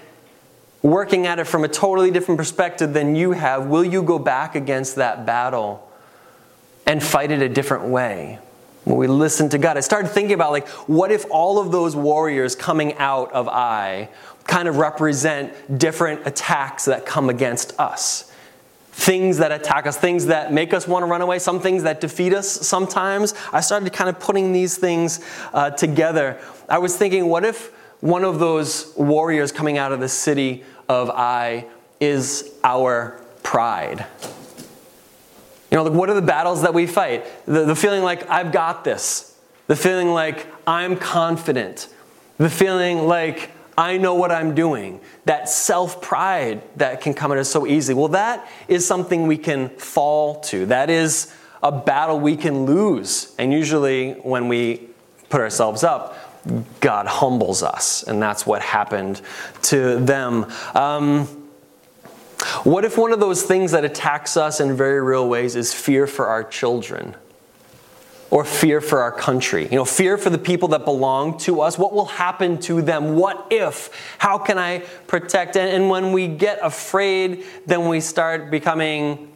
[0.81, 4.55] working at it from a totally different perspective than you have, will you go back
[4.55, 5.89] against that battle
[6.85, 8.39] and fight it a different way?
[8.85, 11.93] When we listen to God, I started thinking about like, what if all of those
[11.93, 14.07] warriors coming out of Ai
[14.47, 18.31] kind of represent different attacks that come against us?
[18.91, 22.01] Things that attack us, things that make us want to run away, some things that
[22.01, 23.35] defeat us sometimes.
[23.53, 26.39] I started kind of putting these things uh, together.
[26.67, 31.09] I was thinking, what if one of those warriors coming out of the city of
[31.09, 31.67] Ai
[31.99, 34.05] is our pride?
[35.69, 37.25] You know, like what are the battles that we fight?
[37.45, 41.89] The, the feeling like I've got this, the feeling like I'm confident,
[42.37, 47.37] the feeling like I know what I'm doing, that self pride that can come at
[47.37, 47.93] us so easily.
[47.93, 50.65] Well, that is something we can fall to.
[50.65, 53.35] That is a battle we can lose.
[53.37, 54.89] And usually, when we
[55.29, 56.17] put ourselves up,
[56.79, 58.03] God humbles us.
[58.03, 59.21] And that's what happened
[59.63, 60.51] to them.
[60.73, 61.25] Um,
[62.63, 66.07] what if one of those things that attacks us in very real ways is fear
[66.07, 67.15] for our children?
[68.29, 69.63] Or fear for our country?
[69.63, 71.77] You know, fear for the people that belong to us.
[71.77, 73.15] What will happen to them?
[73.15, 73.89] What if?
[74.17, 75.55] How can I protect?
[75.55, 79.31] And, and when we get afraid, then we start becoming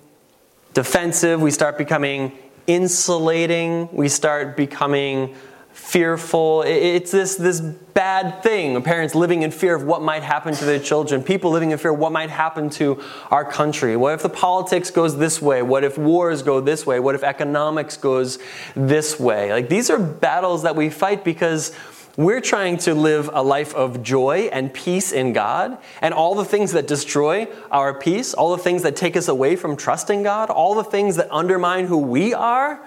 [0.73, 5.35] defensive, we start becoming insulating, we start becoming
[5.81, 6.61] fearful.
[6.61, 8.81] It's this, this bad thing.
[8.83, 11.91] Parents living in fear of what might happen to their children, people living in fear
[11.91, 13.97] of what might happen to our country.
[13.97, 15.61] What if the politics goes this way?
[15.61, 16.99] What if wars go this way?
[16.99, 18.39] What if economics goes
[18.75, 19.51] this way?
[19.51, 21.75] Like these are battles that we fight because
[22.15, 26.45] we're trying to live a life of joy and peace in God, and all the
[26.45, 30.49] things that destroy our peace, all the things that take us away from trusting God,
[30.49, 32.81] all the things that undermine who we are,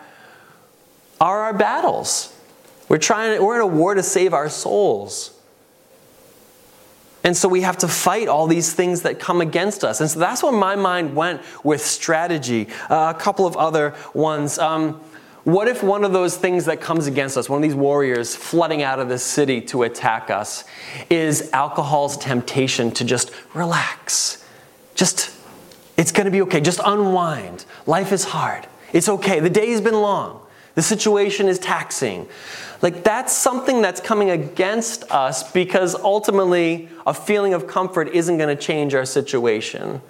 [1.21, 2.34] are our battles.
[2.95, 5.37] We're trying we're in a war to save our souls.
[7.25, 10.01] And so we have to fight all these things that come against us.
[10.01, 12.69] And so that's where my mind went with strategy.
[12.89, 14.61] Uh, a couple of other ones.
[14.61, 15.01] Um,
[15.43, 18.85] what if one of those things that comes against us, one of these warriors flooding
[18.85, 20.63] out of the city to attack us,
[21.11, 24.47] is alcohol's temptation to just relax?
[24.95, 25.37] Just,
[25.97, 26.61] it's gonna be okay.
[26.61, 27.65] Just unwind.
[27.87, 28.69] Life is hard.
[28.93, 29.41] It's okay.
[29.41, 30.43] The day's been long.
[30.75, 32.29] The situation is taxing.
[32.85, 38.55] Like, that's something that's coming against us because ultimately a feeling of comfort isn't going
[38.55, 40.03] to change our situation.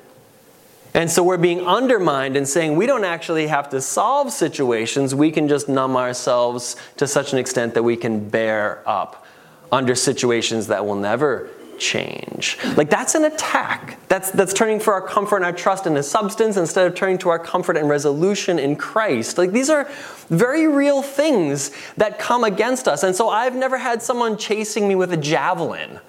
[0.92, 5.30] And so we're being undermined and saying we don't actually have to solve situations, we
[5.30, 9.24] can just numb ourselves to such an extent that we can bear up
[9.70, 11.48] under situations that will never
[11.84, 12.58] change.
[12.76, 13.98] Like that's an attack.
[14.08, 17.18] That's that's turning for our comfort and our trust in a substance instead of turning
[17.18, 19.36] to our comfort and resolution in Christ.
[19.36, 19.88] Like these are
[20.28, 23.02] very real things that come against us.
[23.02, 26.00] And so I've never had someone chasing me with a javelin.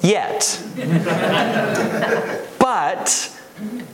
[0.00, 0.62] Yet.
[2.58, 3.38] but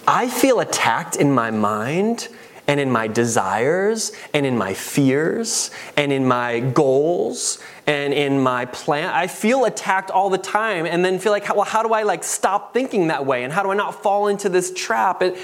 [0.06, 2.28] I feel attacked in my mind
[2.70, 7.58] and in my desires and in my fears and in my goals
[7.90, 11.64] and in my plan i feel attacked all the time and then feel like well
[11.64, 13.44] how do i like stop thinking that way?
[13.44, 15.22] And how do i not fall into this trap?
[15.22, 15.36] And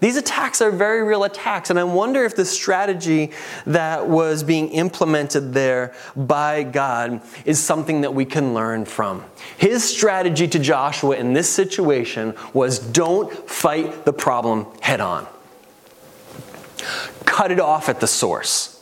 [0.00, 1.70] these attacks are very real attacks.
[1.70, 3.30] And i wonder if the strategy
[3.66, 9.24] that was being implemented there by god is something that we can learn from.
[9.56, 15.26] His strategy to joshua in this situation was don't fight the problem head on.
[17.24, 18.73] Cut it off at the source.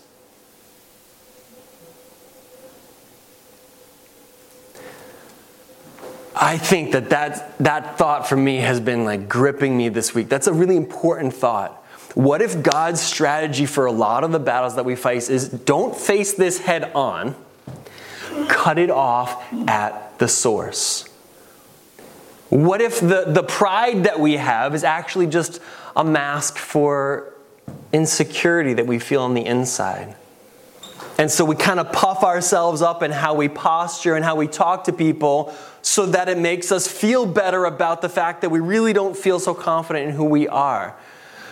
[6.35, 10.29] I think that, that that thought for me has been like gripping me this week.
[10.29, 11.73] That's a really important thought.
[12.15, 15.97] What if God's strategy for a lot of the battles that we face is don't
[15.97, 17.35] face this head on,
[18.49, 21.09] cut it off at the source?
[22.51, 25.61] What if the, the pride that we have is actually just
[25.97, 27.33] a mask for
[27.93, 30.17] insecurity that we feel on the inside.
[31.23, 34.49] And so we kind of puff ourselves up in how we posture and how we
[34.49, 38.59] talk to people so that it makes us feel better about the fact that we
[38.59, 40.97] really don't feel so confident in who we are.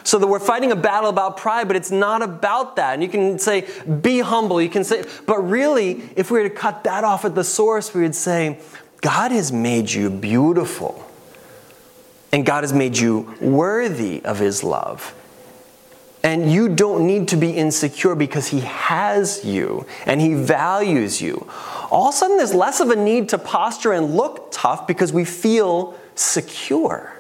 [0.02, 2.94] So that we're fighting a battle about pride, but it's not about that.
[2.94, 3.68] And you can say,
[4.02, 4.60] be humble.
[4.60, 7.94] You can say, but really, if we were to cut that off at the source,
[7.94, 8.58] we would say,
[9.02, 11.08] God has made you beautiful.
[12.32, 15.14] And God has made you worthy of His love.
[16.22, 21.48] And you don't need to be insecure because He has you and He values you.
[21.90, 25.12] All of a sudden, there's less of a need to posture and look tough because
[25.12, 27.14] we feel secure.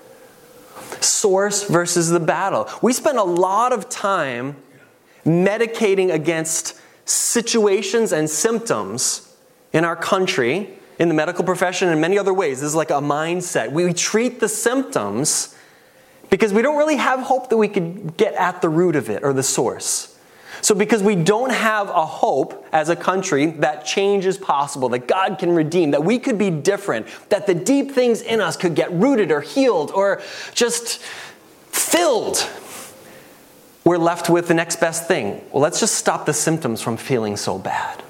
[1.00, 2.68] Source versus the battle.
[2.82, 4.56] We spend a lot of time
[5.24, 9.34] medicating against situations and symptoms
[9.72, 12.60] in our country, in the medical profession, in many other ways.
[12.60, 13.72] This is like a mindset.
[13.72, 15.56] We treat the symptoms
[16.30, 19.22] because we don't really have hope that we could get at the root of it
[19.22, 20.16] or the source.
[20.62, 25.08] So, because we don't have a hope as a country that change is possible, that
[25.08, 28.74] God can redeem, that we could be different, that the deep things in us could
[28.74, 30.20] get rooted or healed or
[30.54, 30.98] just
[31.68, 32.46] filled,
[33.84, 35.42] we're left with the next best thing.
[35.50, 38.02] Well, let's just stop the symptoms from feeling so bad.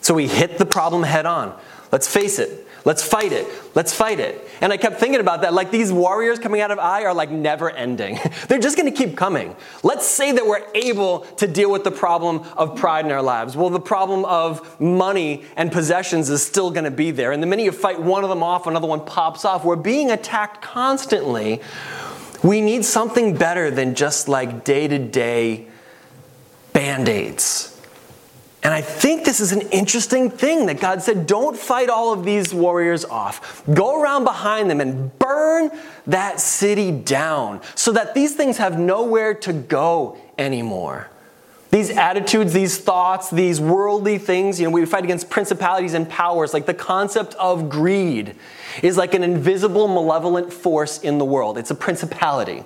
[0.00, 1.58] So, we hit the problem head on.
[1.92, 3.48] Let's face it, Let's fight it.
[3.74, 4.48] Let's fight it.
[4.60, 5.52] And I kept thinking about that.
[5.52, 8.16] Like these warriors coming out of Ai are like never ending.
[8.48, 9.56] They're just going to keep coming.
[9.82, 13.56] Let's say that we're able to deal with the problem of pride in our lives.
[13.56, 17.32] Well, the problem of money and possessions is still going to be there.
[17.32, 19.64] And the minute you fight one of them off, another one pops off.
[19.64, 21.60] We're being attacked constantly.
[22.44, 25.66] We need something better than just like day to day
[26.72, 27.75] band aids.
[28.66, 32.24] And I think this is an interesting thing that God said, don't fight all of
[32.24, 33.62] these warriors off.
[33.72, 35.70] Go around behind them and burn
[36.08, 41.08] that city down so that these things have nowhere to go anymore.
[41.70, 46.52] These attitudes, these thoughts, these worldly things, you know, we fight against principalities and powers.
[46.52, 48.34] Like the concept of greed
[48.82, 52.64] is like an invisible, malevolent force in the world, it's a principality.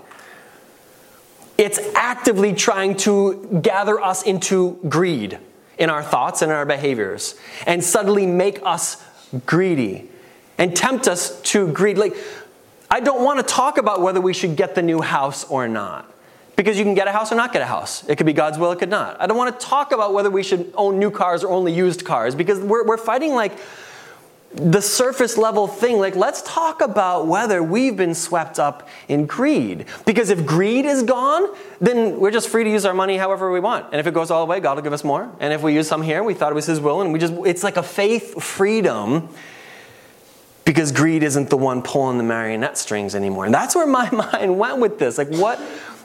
[1.58, 5.38] It's actively trying to gather us into greed
[5.80, 7.34] in our thoughts and our behaviors
[7.66, 9.02] and suddenly make us
[9.46, 10.08] greedy
[10.58, 11.96] and tempt us to greed.
[11.98, 12.14] Like,
[12.90, 16.06] I don't want to talk about whether we should get the new house or not.
[16.54, 18.06] Because you can get a house or not get a house.
[18.06, 19.18] It could be God's will, it could not.
[19.18, 22.04] I don't want to talk about whether we should own new cars or only used
[22.04, 23.58] cars because we're, we're fighting like
[24.52, 25.98] the surface level thing.
[25.98, 29.86] Like, let's talk about whether we've been swept up in greed.
[30.04, 33.60] Because if greed is gone, then we're just free to use our money however we
[33.60, 33.86] want.
[33.92, 35.30] And if it goes all the way, God will give us more.
[35.38, 37.32] And if we use some here, we thought it was His will, and we just,
[37.46, 39.28] it's like a faith freedom
[40.64, 43.44] because greed isn't the one pulling the marionette strings anymore.
[43.44, 44.10] And that's where my
[44.40, 45.16] mind went with this.
[45.18, 45.58] Like, what,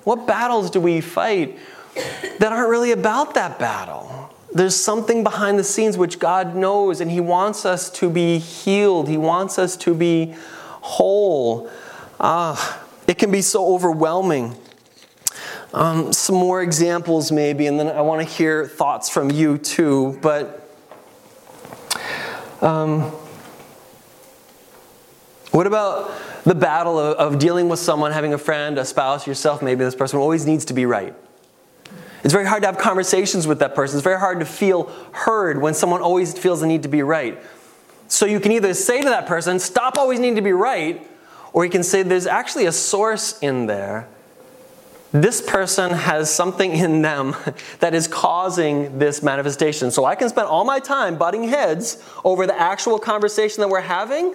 [0.03, 1.57] what battles do we fight
[2.39, 4.34] that aren't really about that battle?
[4.55, 9.09] There's something behind the scenes which God knows, and He wants us to be healed.
[9.09, 10.33] He wants us to be
[10.79, 11.69] whole.
[12.21, 14.55] Ah, it can be so overwhelming.
[15.73, 20.17] Um, some more examples, maybe, and then I want to hear thoughts from you too.
[20.21, 20.71] But
[22.61, 23.11] um,
[25.51, 26.13] what about
[26.45, 29.95] the battle of, of dealing with someone, having a friend, a spouse, yourself, maybe this
[29.95, 31.13] person always needs to be right?
[32.25, 33.97] It's very hard to have conversations with that person.
[33.97, 37.37] It's very hard to feel heard when someone always feels the need to be right.
[38.07, 41.07] So you can either say to that person, stop always needing to be right,
[41.53, 44.07] or you can say there's actually a source in there.
[45.11, 47.35] This person has something in them
[47.79, 49.91] that is causing this manifestation.
[49.91, 53.81] So I can spend all my time butting heads over the actual conversation that we're
[53.81, 54.33] having,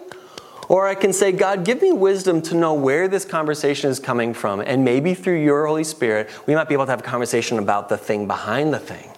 [0.70, 4.32] or I can say, God, give me wisdom to know where this conversation is coming
[4.32, 4.60] from.
[4.60, 7.88] And maybe through your Holy Spirit, we might be able to have a conversation about
[7.88, 9.10] the thing behind the thing.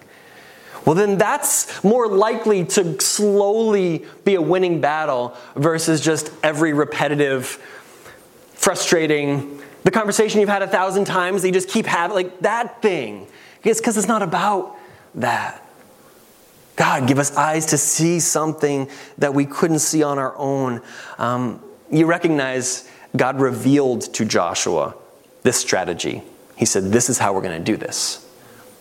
[0.83, 7.45] Well, then that's more likely to slowly be a winning battle versus just every repetitive,
[8.55, 12.81] frustrating, the conversation you've had a thousand times that you just keep having, like that
[12.81, 13.27] thing.
[13.63, 14.75] It's because it's not about
[15.13, 15.62] that.
[16.75, 20.81] God, give us eyes to see something that we couldn't see on our own.
[21.17, 24.95] Um, you recognize God revealed to Joshua
[25.43, 26.23] this strategy.
[26.55, 28.19] He said, This is how we're going to do this.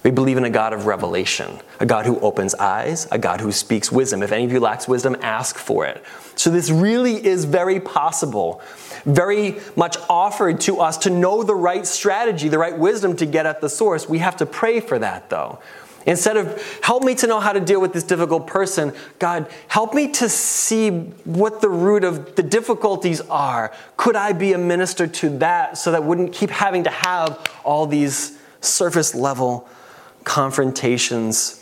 [0.03, 3.53] We believe in a God of revelation, a God who opens eyes, a God who
[3.53, 4.23] speaks wisdom.
[4.23, 6.03] If any of you lacks wisdom, ask for it.
[6.35, 8.61] So, this really is very possible,
[9.05, 13.47] very much offered to us to know the right strategy, the right wisdom to get
[13.47, 14.09] at the source.
[14.09, 15.61] We have to pray for that, though.
[16.07, 19.95] Instead of help me to know how to deal with this difficult person, God, help
[19.95, 23.73] me to see what the root of the difficulties are.
[23.97, 27.87] Could I be a minister to that so that wouldn't keep having to have all
[27.87, 29.69] these surface level
[30.25, 31.59] confrontations?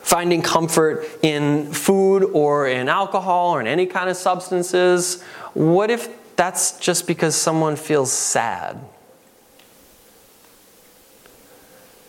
[0.00, 5.22] Finding comfort in food or in alcohol or in any kind of substances.
[5.54, 8.78] What if that's just because someone feels sad?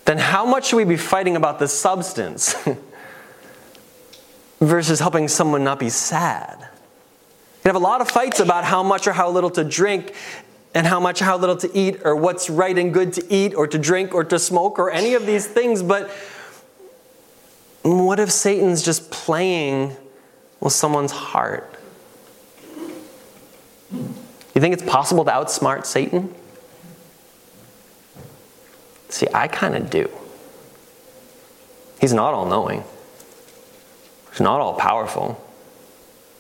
[0.06, 2.56] Then how much should we be fighting about the substance
[4.60, 6.68] versus helping someone not be sad?
[7.64, 10.14] You have a lot of fights about how much or how little to drink
[10.74, 13.54] and how much or how little to eat or what's right and good to eat
[13.54, 16.12] or to drink or to smoke or any of these things, but
[17.84, 19.96] what if Satan's just playing
[20.60, 21.70] with someone's heart?
[23.92, 26.34] You think it's possible to outsmart Satan?
[29.14, 30.10] See, Ai kind of do.
[32.02, 32.84] He's not all knowing,
[34.32, 35.40] he's not all powerful,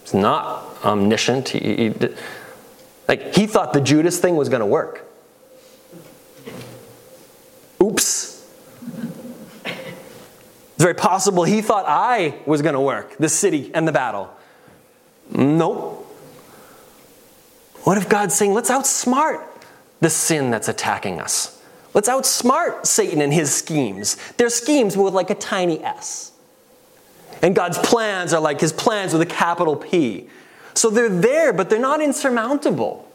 [0.01, 1.49] he's not omniscient.
[1.49, 1.93] He, he,
[3.07, 5.05] like, he thought the Judas thing was going to work.
[7.81, 8.43] Oops.
[9.65, 9.73] It's
[10.79, 14.35] very possible he thought I was going to work, the city and the battle.
[15.29, 16.11] Nope.
[17.83, 19.45] What if God's saying, let's outsmart
[20.01, 21.59] the sin that's attacking us?
[21.93, 24.17] Let's outsmart Satan and his schemes.
[24.37, 26.31] They're schemes with like a tiny s.
[27.41, 30.29] And God's plans are like his plans with a capital P.
[30.73, 33.07] So they're there, but they're not insurmountable.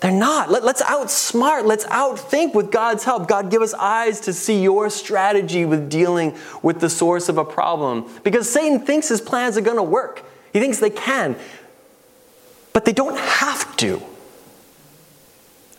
[0.00, 0.50] They're not.
[0.50, 3.28] Let, us outsmart, let's outthink with God's help.
[3.28, 7.44] God, give us eyes to see your strategy with dealing with the source of a
[7.44, 8.08] problem.
[8.22, 11.36] Because Satan thinks his plans are going to work, he thinks they can,
[12.72, 14.00] but they don't have to.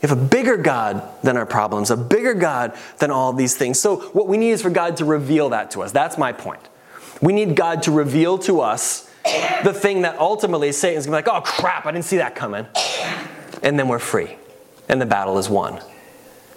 [0.01, 3.79] Have a bigger God than our problems, a bigger God than all these things.
[3.79, 5.91] So, what we need is for God to reveal that to us.
[5.91, 6.61] That's my point.
[7.19, 9.09] We need God to reveal to us
[9.63, 12.67] the thing that ultimately Satan's gonna be like, oh crap, I didn't see that coming.
[13.63, 14.37] And then we're free,
[14.87, 15.81] and the battle is won.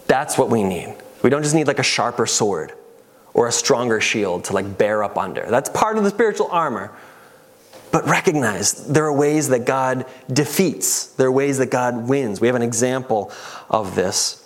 [0.06, 0.96] That's what we need.
[1.22, 2.74] We don't just need like a sharper sword
[3.32, 5.46] or a stronger shield to like bear up under.
[5.46, 6.92] That's part of the spiritual armor.
[7.90, 12.40] But recognize there are ways that God defeats, there are ways that God wins.
[12.40, 13.32] We have an example
[13.68, 14.36] of this.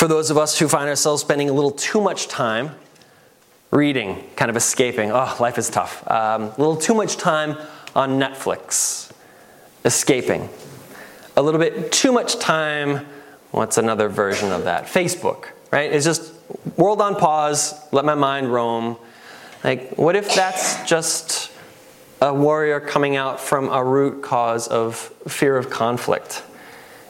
[0.00, 2.74] For those of us who find ourselves spending a little too much time
[3.70, 7.58] reading, kind of escaping, oh, life is tough, um, a little too much time
[7.94, 9.12] on Netflix,
[9.84, 10.48] escaping,
[11.36, 13.06] a little bit too much time,
[13.50, 14.86] what's another version of that?
[14.86, 15.92] Facebook, right?
[15.92, 16.29] It's just
[16.76, 18.96] world on pause, let my mind roam.
[19.62, 21.50] Like, what if that's just
[22.20, 24.96] a warrior coming out from a root cause of
[25.26, 26.42] fear of conflict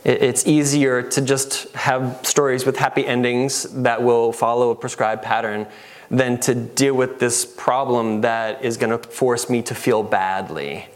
[0.05, 5.67] It's easier to just have stories with happy endings that will follow a prescribed pattern
[6.11, 10.87] than to deal with this problem that is going to force me to feel badly.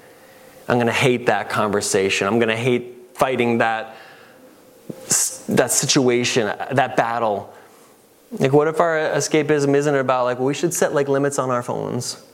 [0.68, 2.27] I'm going to hate that conversation.
[2.27, 3.97] I'm going to hate fighting that
[5.49, 7.54] that situation, that battle.
[8.39, 11.51] Like, what if our escapism isn't about like well, we should set like limits on
[11.51, 12.24] our phones,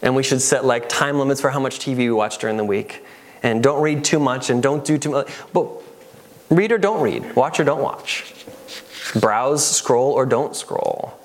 [0.00, 2.64] and we should set like time limits for how much TV we watch during the
[2.64, 3.04] week,
[3.42, 5.30] and don't read too much and don't do too much.
[5.52, 5.68] But
[6.50, 8.34] read or don't read, watch or don't watch,
[9.20, 11.18] browse, scroll or don't scroll.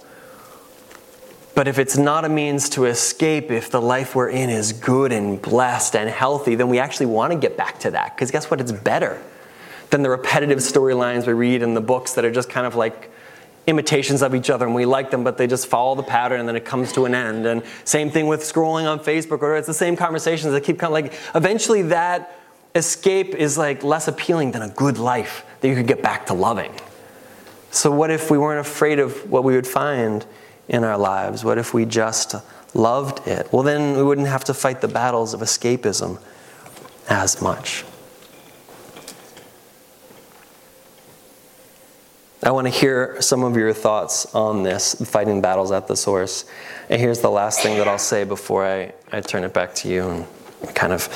[1.55, 5.11] But if it's not a means to escape, if the life we're in is good
[5.11, 8.15] and blessed and healthy, then we actually want to get back to that.
[8.15, 8.61] Because guess what?
[8.61, 9.19] It's better
[9.89, 13.09] than the repetitive storylines we read in the books that are just kind of like
[13.67, 16.47] imitations of each other and we like them, but they just follow the pattern and
[16.47, 17.45] then it comes to an end.
[17.45, 21.05] And same thing with scrolling on Facebook, or it's the same conversations that keep coming.
[21.05, 22.39] Like eventually that
[22.75, 26.33] escape is like less appealing than a good life that you could get back to
[26.33, 26.73] loving.
[27.71, 30.25] So what if we weren't afraid of what we would find
[30.69, 31.43] in our lives?
[31.43, 32.35] What if we just
[32.73, 33.51] loved it?
[33.51, 36.19] Well, then we wouldn't have to fight the battles of escapism
[37.09, 37.83] as much.
[42.47, 46.45] I want to hear some of your thoughts on this, fighting battles at the source.
[46.89, 49.89] And here's the last thing that I'll say before I, I turn it back to
[49.89, 50.25] you and
[50.73, 51.09] kind of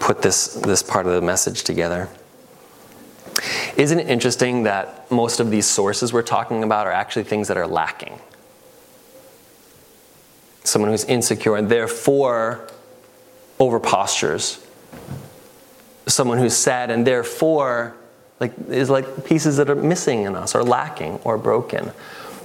[0.00, 2.08] put this, this part of the message together.
[3.76, 7.58] Isn't it interesting that most of these sources we're talking about are actually things that
[7.58, 8.18] are lacking?
[10.64, 12.66] Someone who's insecure and therefore
[13.58, 14.66] over postures.
[16.06, 17.94] Someone who's sad and therefore
[18.40, 21.90] like is like pieces that are missing in us or lacking or broken.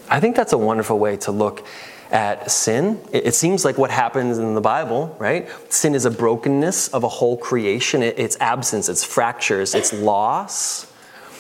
[0.10, 1.66] I think that's a wonderful way to look
[2.12, 3.00] at sin.
[3.12, 5.50] It, it seems like what happens in the Bible, right?
[5.72, 8.04] Sin is a brokenness of a whole creation.
[8.04, 10.92] It, it's absence, it's fractures, it's loss.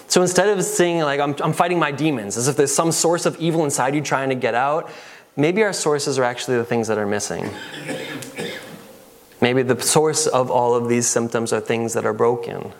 [0.07, 3.25] So instead of saying like I'm, I'm fighting my demons, as if there's some source
[3.25, 4.89] of evil inside you trying to get out,
[5.35, 7.49] maybe our sources are actually the things that are missing.
[9.41, 12.71] Maybe the source of all of these symptoms are things that are broken.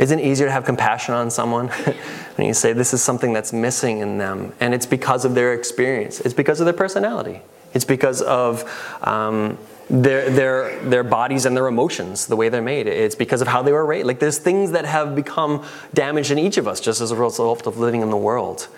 [0.00, 1.68] Isn't it easier to have compassion on someone
[2.36, 4.54] when you say this is something that's missing in them?
[4.58, 7.42] And it's because of their experience, it's because of their personality,
[7.74, 8.64] it's because of
[9.02, 9.58] um,
[9.90, 12.86] their, their, their bodies and their emotions, the way they're made.
[12.86, 14.06] It's because of how they were raised.
[14.06, 17.66] Like there's things that have become damaged in each of us just as a result
[17.66, 18.68] of living in the world.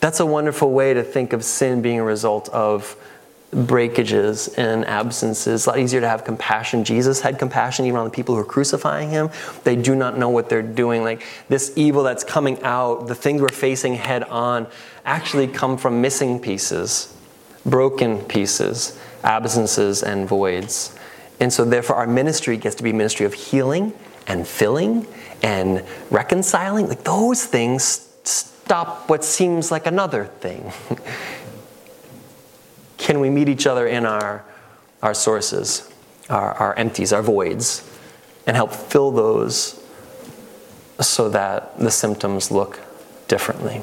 [0.00, 2.94] That's a wonderful way to think of sin being a result of
[3.56, 5.62] breakages and absences.
[5.62, 6.84] It's a lot easier to have compassion.
[6.84, 9.30] Jesus had compassion even on the people who are crucifying him.
[9.64, 11.02] They do not know what they're doing.
[11.02, 14.66] Like this evil that's coming out, the things we're facing head on,
[15.06, 17.16] actually come from missing pieces,
[17.64, 20.94] broken pieces, absences, and voids.
[21.40, 23.92] And so, therefore, our ministry gets to be ministry of healing
[24.26, 25.06] and filling
[25.42, 26.88] and reconciling.
[26.88, 30.72] Like those things stop what seems like another thing.
[33.06, 34.44] can we meet each other in our,
[35.00, 35.88] our sources,
[36.28, 37.88] our, our empties, our voids,
[38.48, 39.80] and help fill those
[41.00, 42.80] so that the symptoms look
[43.28, 43.82] differently?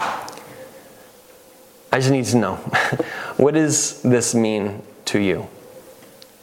[0.00, 2.54] I just need to know
[3.36, 5.46] what does this mean to you?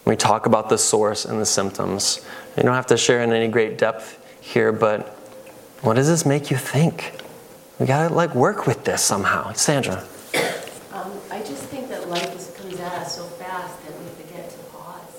[0.06, 2.24] We talk about the source and the symptoms,
[2.56, 5.08] you don't have to share in any great depth here, but
[5.82, 7.20] what does this make you think?
[7.80, 9.54] We gotta like work with this somehow.
[9.54, 10.04] Sandra.
[10.92, 14.50] Um, I just think that life is, comes at us so fast that we forget
[14.50, 15.16] to pause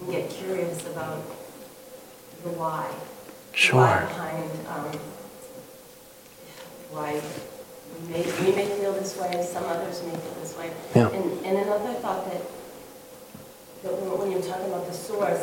[0.00, 1.24] and get curious about
[2.44, 2.88] the why.
[3.52, 5.00] The Why behind, um,
[6.90, 7.20] why
[8.00, 10.70] we may, we may feel this way, some others may feel this way.
[10.94, 11.08] Yeah.
[11.08, 12.42] And, and another thought that,
[13.82, 15.42] that when when you're talking about the source,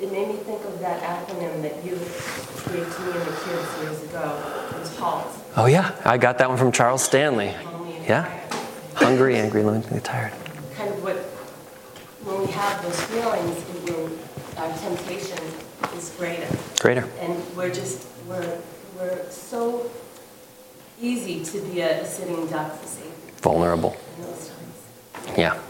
[0.00, 3.82] it made me think of that acronym that you gave to me and the kids
[3.82, 4.42] years ago.
[4.74, 5.26] It was HALT.
[5.56, 7.54] Oh yeah, I got that one from Charles Stanley.
[8.06, 8.28] Yeah.
[8.94, 10.32] Hungry, angry, lonely, tired.
[10.76, 11.16] kind of what,
[12.24, 14.10] when we have those feelings, it will,
[14.58, 15.38] our temptation
[15.96, 16.46] is greater.
[16.80, 17.08] Greater.
[17.20, 18.58] And we're just, we're,
[18.96, 19.90] we're so
[21.00, 23.02] easy to be a, a sitting duck, to say,
[23.38, 23.96] Vulnerable.
[24.16, 25.38] in those times.
[25.38, 25.60] Yeah.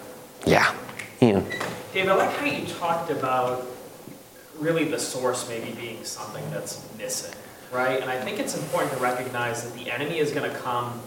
[0.47, 0.75] Yeah.
[1.23, 1.47] Ian.
[1.93, 3.67] Dave, I like how you talked about
[4.59, 7.35] really the source maybe being something that's missing,
[7.73, 8.01] right?
[8.01, 11.01] And I think it's important to recognize that the enemy is going to come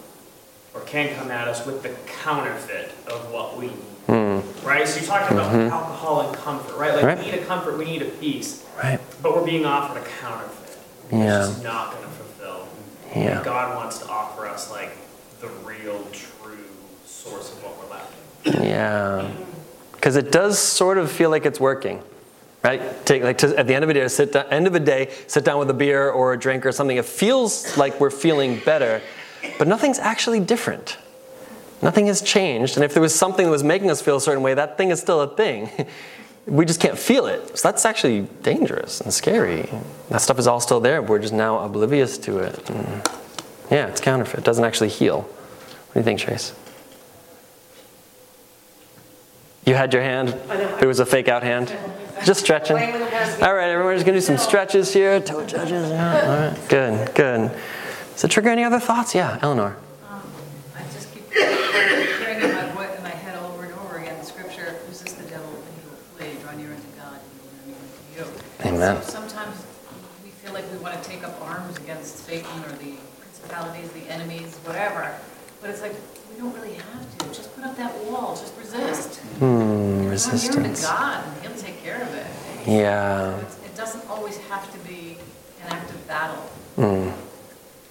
[0.73, 1.89] or can come at us with the
[2.23, 3.73] counterfeit of what we need,
[4.07, 4.39] Hmm.
[4.65, 4.87] right?
[4.87, 5.71] So you're talking about Mhm.
[5.71, 6.93] alcohol and comfort, right?
[6.93, 7.17] Like Right.
[7.19, 8.99] we need a comfort, we need a peace, Right.
[9.21, 10.77] but we're being offered a counterfeit.
[11.11, 11.47] Yeah.
[11.49, 12.67] It's not going to fulfill.
[13.15, 13.37] Yeah.
[13.37, 14.91] And God wants to offer us like
[15.41, 16.57] the real, true
[17.05, 18.63] source of what we're lacking.
[18.69, 19.27] Yeah.
[19.93, 22.03] Because it does sort of feel like it's working,
[22.67, 23.05] right?
[23.05, 25.13] Take like to, at the end of a day, sit down, end of a day,
[25.27, 26.97] sit down with a beer or a drink or something.
[26.97, 29.01] It feels like we're feeling better,
[29.57, 30.97] but nothing's actually different.
[31.81, 34.43] Nothing has changed, and if there was something that was making us feel a certain
[34.43, 35.69] way, that thing is still a thing.
[36.47, 37.57] We just can't feel it.
[37.57, 39.69] So that's actually dangerous and scary.
[40.07, 41.01] That stuff is all still there.
[41.01, 42.69] But we're just now oblivious to it.
[42.69, 43.09] And
[43.69, 44.39] yeah, it's counterfeit.
[44.39, 45.23] It doesn't actually heal.
[45.23, 46.53] What do you think, Trace?
[49.65, 50.29] You had your hand.
[50.81, 51.75] It was a fake out hand.
[52.25, 52.75] Just stretching.
[52.77, 55.19] All right, everyone's gonna do some stretches here.
[55.19, 55.89] Toe judges.
[55.89, 56.21] Yeah.
[56.21, 56.69] All right.
[56.69, 57.15] Good.
[57.15, 57.51] Good.
[58.13, 59.13] Does it trigger any other thoughts?
[59.15, 59.77] Yeah, Eleanor.
[60.09, 60.21] Um,
[60.75, 64.75] I just keep hearing in my, vo- in my head over and over again, scripture,
[64.87, 65.97] resist the devil and he will
[66.35, 67.75] flee, draw near unto God and
[68.15, 68.75] he will draw near unto you.
[68.75, 69.03] Amen.
[69.03, 69.63] So sometimes
[70.23, 74.09] we feel like we want to take up arms against Satan or the principalities, the
[74.11, 75.15] enemies, whatever.
[75.61, 75.93] But it's like,
[76.33, 77.25] we don't really have to.
[77.27, 79.19] Just put up that wall, just resist.
[79.37, 80.81] Hmm, Draw near unto resistance.
[80.85, 81.56] God and he'll take
[81.87, 82.27] care of it.
[82.67, 83.37] Yeah.
[83.37, 85.17] It's- It doesn't always have to be
[85.63, 86.43] an active battle.
[86.77, 87.13] Mm.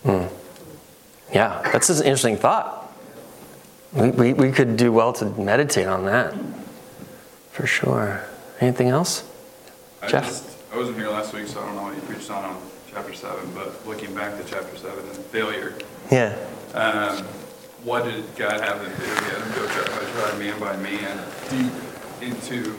[0.05, 0.29] Mm.
[1.33, 2.93] Yeah, that's an interesting thought.
[3.93, 6.35] We, we, we could do well to meditate on that.
[7.53, 8.23] For sure.
[8.61, 9.25] Anything else?
[10.03, 10.25] I Jeff?
[10.27, 12.57] just, I wasn't here last week, so I don't know what you preached on on
[12.93, 15.73] chapter seven, but looking back to chapter seven and failure,
[16.11, 16.37] Yeah.
[16.75, 17.25] um,
[17.85, 19.05] what did God have them do?
[19.05, 21.19] He had them go try, try man by man
[21.49, 21.73] deep
[22.21, 22.75] into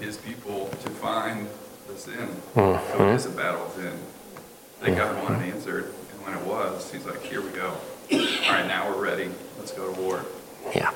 [0.00, 1.48] his people to find
[1.86, 2.28] the sin.
[2.54, 3.92] So it is a battle of sin.
[4.80, 7.68] They God wanted answered, and when it was, he's like, here we go.
[8.12, 9.30] All right, now we're ready.
[9.58, 10.24] Let's go to war.
[10.74, 10.90] Yeah.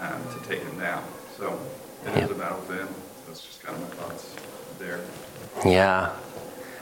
[0.00, 1.04] Um, to take him down.
[1.38, 1.58] So
[2.04, 2.86] it it is a battle of sin.
[3.26, 4.34] That's just kind of my thoughts
[4.78, 5.00] there.
[5.64, 6.12] Yeah.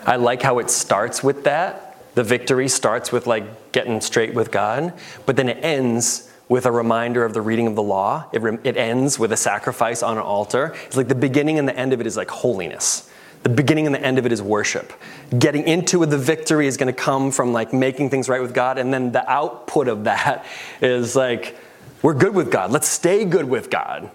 [0.07, 1.99] I like how it starts with that.
[2.15, 4.93] The victory starts with like getting straight with God,
[5.27, 8.27] but then it ends with a reminder of the reading of the law.
[8.33, 10.75] It, rem- it ends with a sacrifice on an altar.
[10.87, 13.11] It's like the beginning and the end of it is like holiness.
[13.45, 14.93] The beginning and the end of it is worship.
[15.39, 18.79] Getting into the victory is going to come from like making things right with God,
[18.79, 20.47] and then the output of that
[20.81, 21.57] is like
[22.03, 22.71] we're good with God.
[22.71, 24.11] Let's stay good with God.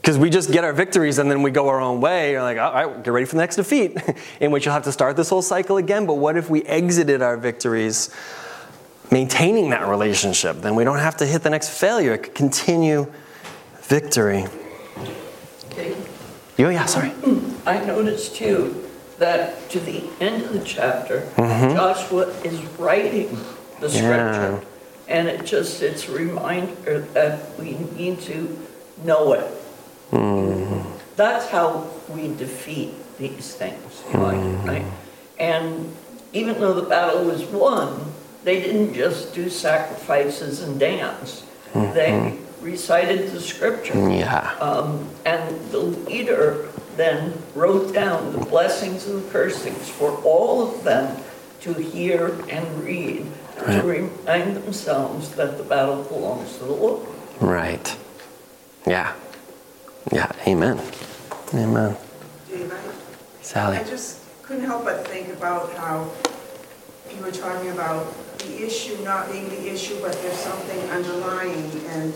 [0.00, 2.32] Because we just get our victories and then we go our own way.
[2.32, 3.96] You're like, all right, get ready for the next defeat,
[4.40, 6.06] in which you'll have to start this whole cycle again.
[6.06, 8.14] But what if we exited our victories
[9.10, 10.60] maintaining that relationship?
[10.60, 12.14] Then we don't have to hit the next failure.
[12.14, 13.12] It could continue
[13.82, 14.46] victory.
[15.70, 15.94] Okay.
[16.58, 17.12] Oh, yeah, sorry.
[17.66, 18.80] I noticed too
[19.18, 21.74] that to the end of the chapter, Mhm.
[21.74, 23.38] Joshua is writing
[23.80, 24.00] the Yeah.
[24.00, 24.66] scripture.
[25.06, 28.56] And it just, it's a reminder that we need to
[29.04, 29.44] know it.
[30.12, 30.82] Mm.
[31.16, 34.84] That's how we defeat these things, like, right?
[35.38, 35.94] And
[36.32, 38.12] even though the battle was won,
[38.44, 41.44] they didn't just do sacrifices and dance.
[41.74, 43.94] They recited the scripture.
[44.10, 44.54] Yeah.
[44.60, 50.84] Um, and the leader then wrote down the blessings and the cursings for all of
[50.84, 51.20] them
[51.62, 53.26] to hear and read,
[53.66, 53.80] Right.
[53.80, 57.06] to remind themselves that the battle belongs to the Lord.
[57.40, 57.96] Right.
[58.86, 59.12] Yeah.
[60.12, 60.30] Yeah.
[60.46, 60.80] Amen.
[61.54, 61.96] Amen.
[62.48, 62.72] Dave,
[63.42, 63.78] Sally.
[63.78, 66.08] I just couldn't help but think about how
[67.14, 68.06] you were talking about
[68.46, 71.70] the issue not being the issue, but there's something underlying.
[71.88, 72.12] And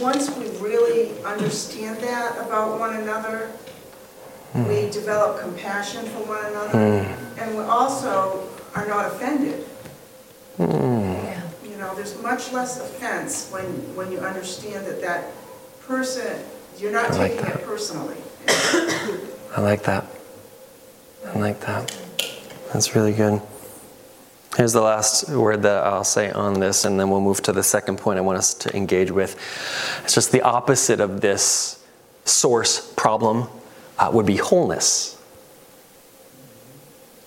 [0.00, 3.46] once we really understand that about one another,
[4.52, 4.68] hmm.
[4.68, 7.40] we develop compassion for one another, hmm.
[7.40, 9.64] and we also are not offended.
[10.56, 11.14] Hmm.
[11.68, 13.64] You know, there's much less offense when,
[13.94, 15.30] when you understand that that
[15.86, 16.42] person,
[16.78, 17.60] you're not like taking that.
[17.60, 18.16] it personally.
[19.56, 20.04] I like that.
[21.26, 21.96] I like that.
[22.72, 23.40] That's really good.
[24.58, 27.62] Here's the last word that I'll say on this, and then we'll move to the
[27.62, 29.36] second point I want us to engage with.
[30.02, 31.80] It's just the opposite of this
[32.24, 33.46] source problem
[34.00, 35.16] uh, would be wholeness,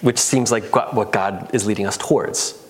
[0.02, 2.62] which seems like what God is leading us towards.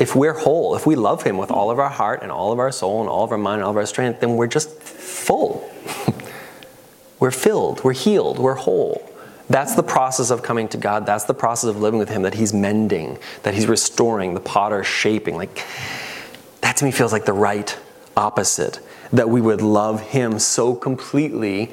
[0.00, 2.58] If we're whole, if we love Him with all of our heart and all of
[2.58, 4.70] our soul and all of our mind and all of our strength, then we're just
[4.82, 5.70] full.
[7.20, 9.02] We're filled, we're healed, we're whole.
[9.50, 11.06] That's the process of coming to God.
[11.06, 14.84] That's the process of living with Him that He's mending, that He's restoring, the potter
[14.84, 15.36] shaping.
[15.36, 15.64] Like,
[16.60, 17.76] that to me feels like the right
[18.16, 18.80] opposite.
[19.12, 21.72] That we would love Him so completely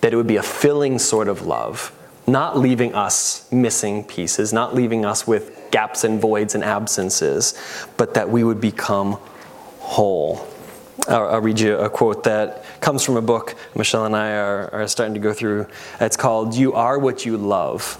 [0.00, 1.92] that it would be a filling sort of love,
[2.26, 7.54] not leaving us missing pieces, not leaving us with gaps and voids and absences,
[7.98, 9.18] but that we would become
[9.78, 10.46] whole.
[11.08, 14.88] I'll, read you a quote that comes from a book Michelle and I are, are
[14.88, 15.66] starting to go through.
[16.00, 17.98] It's called You Are What You Love.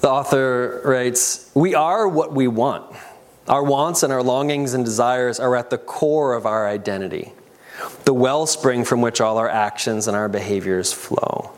[0.00, 2.94] The author writes We are what we want.
[3.48, 7.32] Our wants and our longings and desires are at the core of our identity.
[8.04, 11.52] the wellspring from which all our actions and our behaviors flow.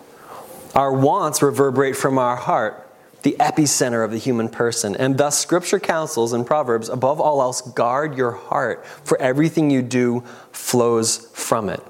[0.75, 2.84] Our wants reverberate from our heart,
[3.25, 4.95] the epicenter of the human person.
[4.97, 9.81] And thus, Scripture counsels in Proverbs, above all else, guard your heart, for everything you
[9.81, 10.22] do
[10.53, 11.83] flows from it.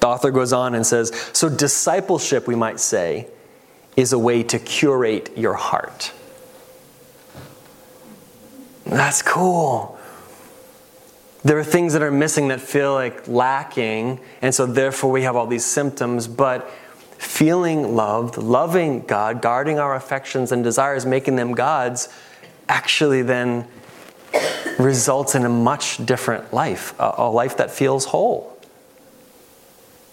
[0.00, 3.28] The author goes on and says, So, discipleship, we might say,
[3.96, 6.12] is a way to curate your heart.
[8.84, 9.98] That's cool.
[11.44, 15.36] There are things that are missing that feel like lacking, and so therefore we have
[15.36, 16.68] all these symptoms, but
[17.18, 22.08] feeling loved, loving God, guarding our affections and desires, making them God's,
[22.68, 23.66] actually then
[24.78, 28.58] results in a much different life, a, life that feels whole.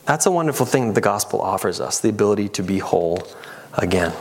[0.05, 3.25] That's a wonderful thing that the gospel offers us the ability to be whole
[3.73, 4.13] again.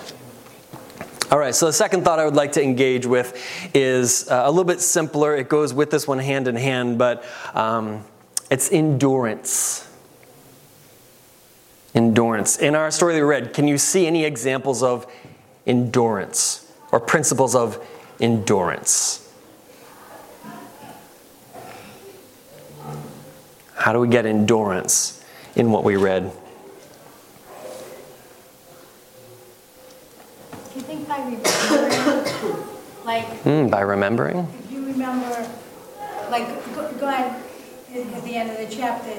[1.30, 3.40] All right, so the second thought I would like to engage with
[3.74, 5.34] is uh, a little bit simpler.
[5.34, 7.24] It goes with this one hand in hand, but
[7.54, 8.04] um,
[8.50, 9.88] it's endurance.
[11.94, 12.56] Endurance.
[12.56, 15.06] In our story that we read, can you see any examples of
[15.66, 17.84] endurance or principles of
[18.18, 19.18] endurance?
[23.74, 25.22] How do we get endurance
[25.54, 26.30] in what we read?
[30.72, 32.64] Do you think by remembering,
[33.04, 34.48] like, Mm, by remembering?
[34.64, 35.46] if you remember,
[36.30, 37.34] like, go- God,
[37.94, 39.10] at the end of the chapter,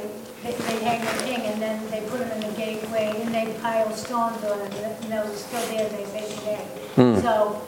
[0.43, 3.53] they, they hang the king and then they put him in the gateway and they
[3.61, 6.65] pile stones on him, and those still there, they say today.
[6.95, 7.19] Hmm.
[7.21, 7.61] So,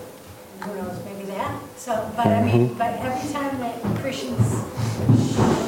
[0.62, 2.78] who knows, maybe that, so, but I mean, Mhm.
[2.78, 4.48] but every time that Christians,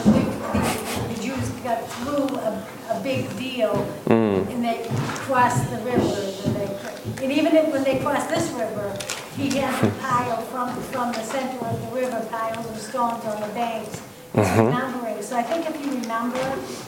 [0.06, 4.50] the, the- the Jews got through a, a big deal, Mm.
[4.52, 4.88] and they
[5.28, 8.88] crossed the river, and they, and even if- when they crossed this river,
[9.36, 13.42] he had to pile from, from the center of the river, piles of stones on
[13.42, 14.02] the banks,
[14.38, 14.66] Mhm.
[14.68, 15.22] remembering.
[15.22, 16.38] So I think if you remember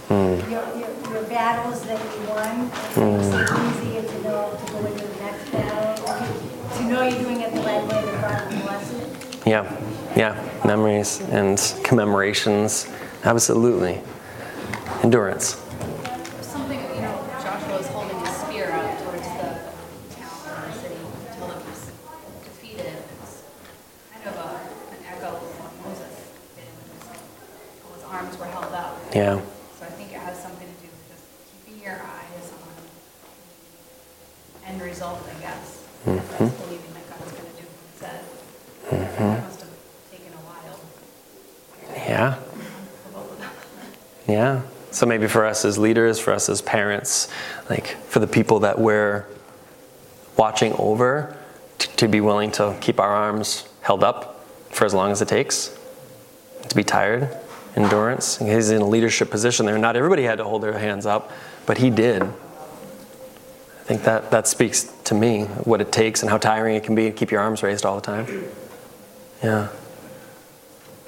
[0.09, 0.49] Mm.
[0.49, 3.41] your, your, your battles that you won, Mm.
[3.41, 7.19] it's easier to know to go into the next battle, or to- to know you're
[7.23, 9.45] doing it the right way, that God will bless it.
[9.45, 9.65] Yeah,
[10.15, 12.85] yeah, memories and commemorations.
[13.25, 14.01] Absolutely.
[15.03, 15.55] Endurance.
[15.55, 19.49] There's something, you know, Joshua was holding his spear out towards the
[20.15, 20.95] town or the city
[21.31, 21.81] until it was
[22.45, 22.93] defeated.
[23.23, 23.41] It's
[24.13, 24.49] kind of a,
[24.93, 26.15] an echo of what Moses
[26.55, 28.97] did when his, his arms were held up.
[29.19, 29.35] Yeah.
[29.77, 31.25] So I think it has something to do with just
[31.65, 32.71] keeping your eyes on
[34.61, 35.83] the end result, I guess.
[36.05, 36.15] Mhm.
[36.15, 38.19] That's believing that God's going to do what he said.
[38.89, 39.35] Mhm.
[39.35, 39.69] That must have
[40.09, 40.79] taken a while.
[42.07, 42.35] Yeah.
[44.27, 44.61] Yeah.
[44.91, 47.27] So maybe for us as leaders, for us as parents,
[47.69, 49.25] like for the people that we're
[50.37, 51.35] watching over,
[51.79, 55.27] t- to be willing to keep our arms held up for as long as it
[55.27, 55.71] takes,
[56.69, 57.35] to be tired,
[57.75, 58.37] endurance.
[58.37, 59.77] He's in a leadership position there.
[59.77, 61.31] Not everybody had to hold their hands up,
[61.65, 62.23] but he did.
[62.23, 62.27] I
[63.85, 67.05] think that, that speaks to me what it takes and how tiring it can be
[67.05, 68.45] to keep your arms raised all the time.
[69.43, 69.69] Yeah.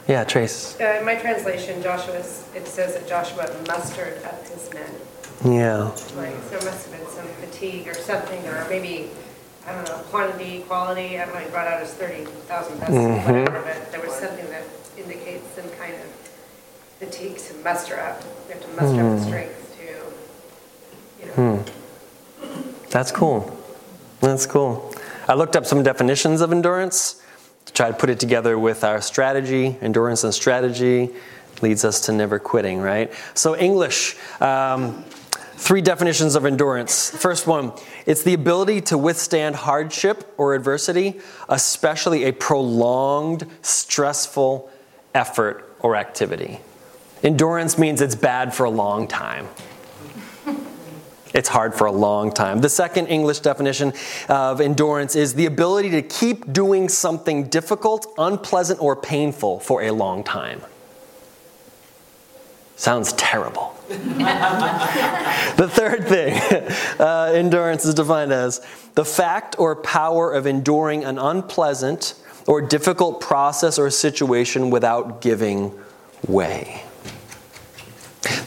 [0.07, 0.80] Yeah, Trace.
[0.82, 4.89] Uh, In my translation, Joshua, it says that Joshua mustered up his men.
[5.45, 5.84] Yeah.
[6.18, 9.09] Like, so there must have been some fatigue or something, or maybe,
[9.68, 13.26] I don't know, quantity, quality, I don't know, he brought out his 30,000 best, Mhm.
[13.28, 14.64] whatever, but there was something that
[14.97, 16.20] indicates some kind of
[17.01, 18.21] fatigue to muster up.
[18.47, 19.27] You have to muster up the Hmm.
[19.27, 22.87] strength to, you know, Hmm.
[22.91, 23.57] That's cool.
[24.21, 24.93] That's cool.
[25.27, 27.15] I looked up some definitions of endurance
[27.65, 29.77] to try to put it together with our strategy.
[29.81, 31.09] Endurance and strategy
[31.61, 33.11] leads us to never quitting, right?
[33.33, 34.15] So, English.
[34.39, 35.03] Um,
[35.57, 37.11] Three definitions of endurance.
[37.11, 37.73] First one,
[38.07, 44.67] it's the ability to withstand hardship or adversity, especially a prolonged, stressful
[45.13, 46.61] effort or activity.
[47.24, 49.47] Endurance means it's bad for a long time.
[51.34, 52.59] It's hard for a long time.
[52.59, 53.93] The second English definition
[54.28, 59.91] of endurance is the ability to keep doing something difficult, unpleasant, or painful for a
[59.91, 60.61] long time.
[62.76, 63.76] Sounds terrible.
[63.88, 66.34] the third thing,
[66.99, 68.65] uh, endurance is defined as
[68.95, 72.15] the fact or power of enduring an unpleasant
[72.47, 75.80] or difficult process or situation without giving
[76.28, 76.84] way.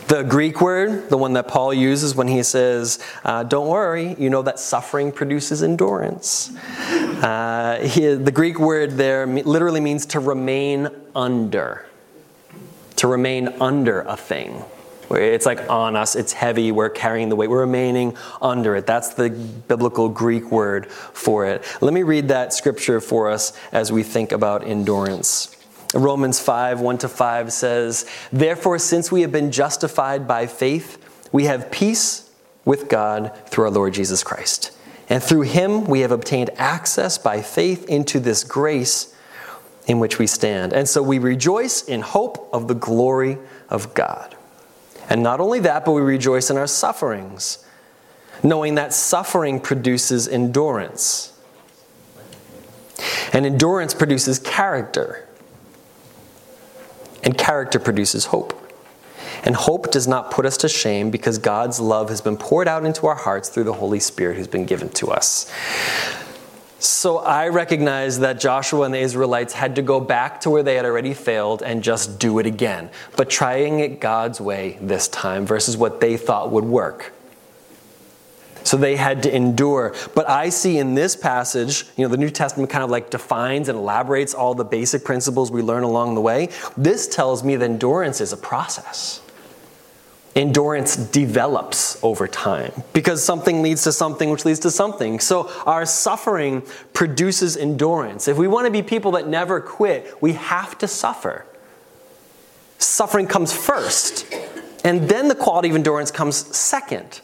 [0.07, 4.31] The Greek word, the one that Paul uses when he says, uh, Don't worry, you
[4.31, 6.55] know that suffering produces endurance.
[6.79, 11.87] Uh, he, the Greek word there literally means to remain under.
[12.97, 14.62] To remain under a thing.
[15.11, 18.87] It's like on us, it's heavy, we're carrying the weight, we're remaining under it.
[18.87, 21.64] That's the biblical Greek word for it.
[21.81, 25.53] Let me read that scripture for us as we think about endurance.
[25.95, 30.99] Romans 5 1 to 5 says, Therefore, since we have been justified by faith,
[31.32, 32.30] we have peace
[32.64, 34.70] with God through our Lord Jesus Christ.
[35.09, 39.14] And through him we have obtained access by faith into this grace
[39.86, 40.72] in which we stand.
[40.72, 43.38] And so we rejoice in hope of the glory
[43.68, 44.34] of God.
[45.09, 47.64] And not only that, but we rejoice in our sufferings,
[48.42, 51.38] knowing that suffering produces endurance.
[53.32, 55.24] And endurance produces character.
[57.25, 58.61] And character produces hope.
[59.45, 62.85] And hope does not put us to shame because God's love has been poured out
[62.85, 65.51] into our hearts through the Holy Spirit who's been given to us.
[66.79, 70.77] So I recognize that Joshua and the Israelites had to go back to where they
[70.77, 75.47] had already failed and just do it again, but trying it God's way this time
[75.47, 77.12] versus what they thought would work.
[78.65, 79.95] So they had to endure.
[80.15, 83.69] But I see in this passage, you know, the New Testament kind of like defines
[83.69, 86.49] and elaborates all the basic principles we learn along the way.
[86.77, 89.21] This tells me that endurance is a process.
[90.35, 95.21] Endurance develops over time because something leads to something, which leads to something.
[95.21, 96.62] So our suffering
[96.93, 98.27] produces endurance.
[98.27, 101.47] If we want to be people that never quit, we have to suffer.
[102.79, 104.27] Suffering comes first,
[104.83, 107.21] and then the quality of endurance comes second.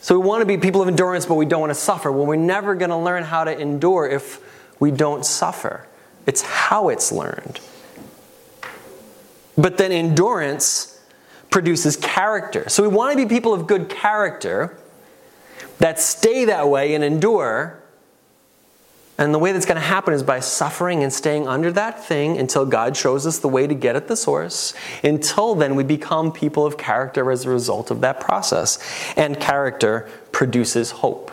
[0.00, 2.10] So we want to be people of endurance, but we don't want to suffer.
[2.10, 4.40] Well, we're never going to learn how to endure if
[4.80, 5.86] we don't suffer.
[6.26, 7.60] It's how it's learned.
[9.58, 11.02] But then endurance
[11.50, 12.68] produces character.
[12.68, 14.76] So we want to be people of good character
[15.78, 17.79] that stay that way and endure.
[19.20, 22.38] And the way that's going to happen is by suffering and staying under that thing
[22.38, 24.72] until God shows us the way to get at the source.
[25.04, 28.78] Until then, we become people of character as a result of that process.
[29.18, 31.30] And character produces hope.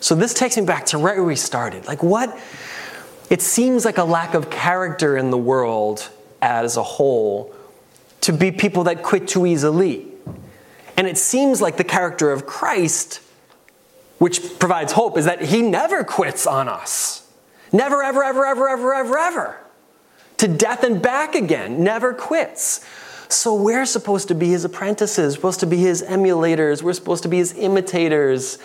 [0.00, 1.86] So this takes me back to right where we started.
[1.86, 2.38] Like, what?
[3.30, 6.10] It seems like a lack of character in the world
[6.42, 7.54] as a whole
[8.20, 10.06] to be people that quit too easily.
[10.98, 13.22] And it seems like the character of Christ,
[14.20, 17.28] which provides hope, is that he never quits on us.
[17.72, 19.56] Never, ever, ever, ever, ever, ever, ever.
[20.36, 22.86] To death and back again, never quits.
[23.28, 27.28] So we're supposed to be his apprentices, supposed to be his emulators, we're supposed to
[27.28, 28.58] be his imitators.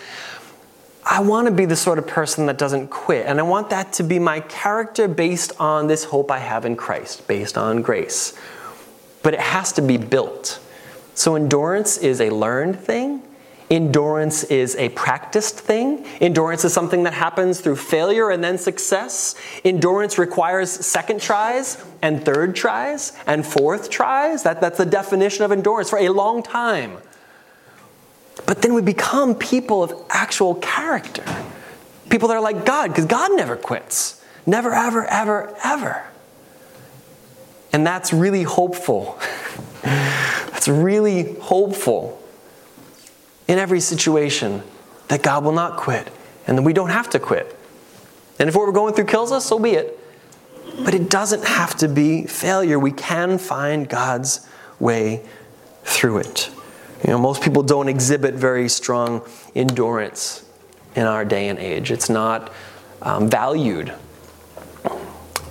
[1.04, 3.26] I want to be the sort of person that doesn't quit.
[3.26, 6.76] And I want that to be my character based on this hope I have in
[6.76, 8.38] Christ, based on grace
[9.26, 10.60] but it has to be built.
[11.16, 13.22] So, endurance is a learned thing.
[13.68, 16.04] Endurance is a practiced thing.
[16.20, 19.34] Endurance is something that happens through failure and then success.
[19.64, 24.44] Endurance requires second tries and third tries and fourth tries.
[24.44, 26.98] That, that's the definition of endurance for a long time.
[28.46, 31.24] But then we become people of actual character.
[32.08, 34.22] People that are like God, because God never quits.
[34.46, 36.04] Never, ever, ever, ever.
[37.72, 39.18] And that's really hopeful.
[39.82, 42.22] that's really hopeful
[43.48, 44.62] in every situation
[45.08, 46.10] that God will not quit
[46.46, 47.56] and that we don't have to quit.
[48.38, 49.98] And if what we're going through kills us, so be it.
[50.84, 52.78] But it doesn't have to be failure.
[52.78, 54.46] We can find God's
[54.78, 55.24] way
[55.84, 56.50] through it.
[57.04, 59.22] You know, most people don't exhibit very strong
[59.54, 60.44] endurance
[60.94, 61.90] in our day and age.
[61.90, 62.52] It's not
[63.02, 63.92] um, valued.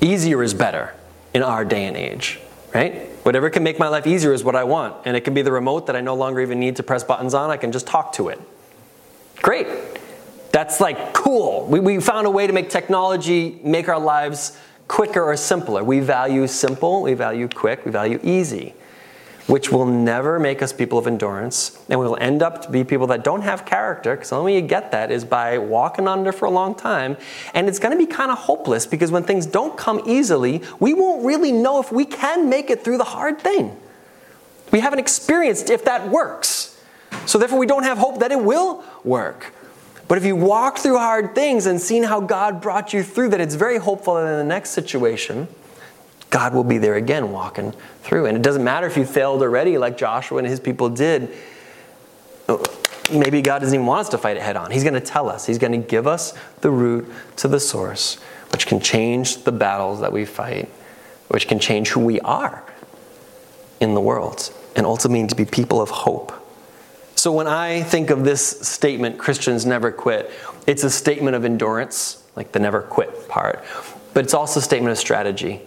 [0.01, 0.93] Easier is better
[1.33, 2.39] in our day and age,
[2.73, 3.09] right?
[3.26, 4.97] Whatever can make my life easier is what I want.
[5.03, 7.34] And it can be the remote that I no longer even need to press buttons
[7.34, 8.39] on, I can just talk to it.
[9.38, 9.65] Great.
[10.51, 11.65] That's like cool.
[11.65, 15.84] We, we found a way to make technology make our lives quicker or simpler.
[15.84, 18.76] We value simple, we value quick, we value easy
[19.47, 21.79] which will never make us people of endurance.
[21.87, 24.53] And we will end up to be people that don't have character, because the only
[24.53, 27.15] way you get that is by walking under for a long time.
[27.53, 30.93] And it's going to be kind of hopeless because when things don't come easily, we
[30.93, 33.75] won't really know if we can make it through the hard thing.
[34.71, 36.81] We haven't experienced if that works.
[37.27, 39.53] So therefore, we don't have hope that it will work.
[40.07, 43.41] But if you walk through hard things and seen how God brought you through that,
[43.41, 45.47] it's very hopeful that in the next situation,
[46.36, 48.25] God will be there again walking through.
[48.25, 51.33] And it doesn't matter if you failed already, like Joshua and his people did.
[53.09, 54.69] Maybe God doesn't even want us to fight it head on.
[54.69, 58.15] He's going to tell us, He's going to give us the route to the source,
[58.51, 60.67] which can change the battles that we fight,
[61.29, 62.65] which can change who we are
[63.79, 66.33] in the world, and ultimately to be people of hope.
[67.15, 70.29] So when I think of this statement, Christians never quit,
[70.67, 73.63] it's a statement of endurance, like the never quit part,
[74.13, 75.61] but it's also a statement of strategy.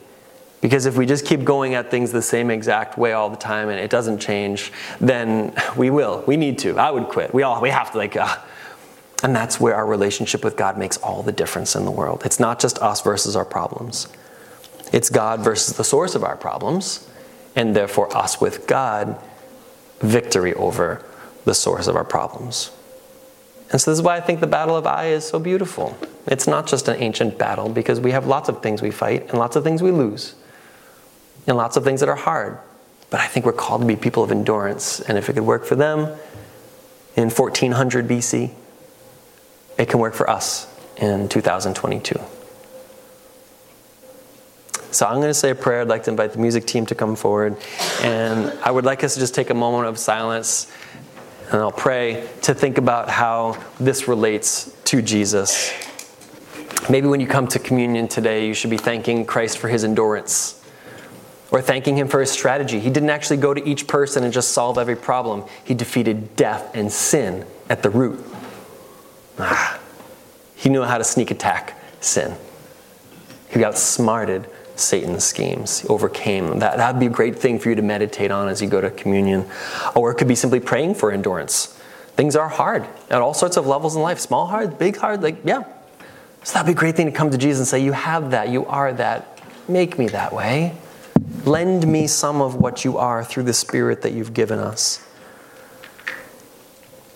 [0.60, 3.68] Because if we just keep going at things the same exact way all the time
[3.68, 6.24] and it doesn't change, then we will.
[6.26, 6.76] We need to.
[6.78, 7.32] I would quit.
[7.32, 8.36] We all we have to like uh,
[9.22, 12.22] and that's where our relationship with God makes all the difference in the world.
[12.24, 14.08] It's not just us versus our problems.
[14.92, 17.08] It's God versus the source of our problems,
[17.56, 19.20] and therefore us with God,
[20.00, 21.04] victory over
[21.44, 22.70] the source of our problems.
[23.70, 25.98] And so, this is why I think the Battle of Ai is so beautiful.
[26.26, 29.38] It's not just an ancient battle because we have lots of things we fight and
[29.38, 30.36] lots of things we lose,
[31.48, 32.58] and lots of things that are hard.
[33.10, 35.00] But I think we're called to be people of endurance.
[35.00, 36.00] And if it could work for them
[37.16, 38.52] in 1400 BC,
[39.78, 42.20] it can work for us in 2022.
[44.90, 45.80] So I'm going to say a prayer.
[45.80, 47.56] I'd like to invite the music team to come forward.
[48.02, 50.70] And I would like us to just take a moment of silence
[51.50, 55.72] and I'll pray to think about how this relates to Jesus.
[56.90, 60.57] Maybe when you come to communion today, you should be thanking Christ for his endurance
[61.50, 62.78] or thanking him for his strategy.
[62.80, 66.70] He didn't actually go to each person and just solve every problem, he defeated death
[66.74, 68.24] and sin at the root.
[69.38, 69.78] Ah,
[70.56, 72.36] he knew how to sneak attack sin.
[73.50, 75.80] He outsmarted Satan's schemes.
[75.80, 76.58] He overcame them.
[76.58, 78.90] That would be a great thing for you to meditate on as you go to
[78.90, 79.48] communion.
[79.94, 81.78] Or it could be simply praying for endurance.
[82.16, 85.36] Things are hard at all sorts of levels in life small hard, big hard, like,
[85.44, 85.64] yeah.
[86.42, 88.48] So that'd be a great thing to come to Jesus and say, You have that,
[88.48, 89.40] you are that.
[89.68, 90.74] Make me that way.
[91.48, 95.02] Lend me some of what you are through the Spirit that you've given us.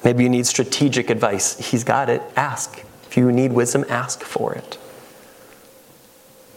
[0.02, 1.70] Maybe you need strategic advice.
[1.70, 2.22] He's got it.
[2.34, 2.82] Ask.
[3.04, 4.78] If you need wisdom, ask for it.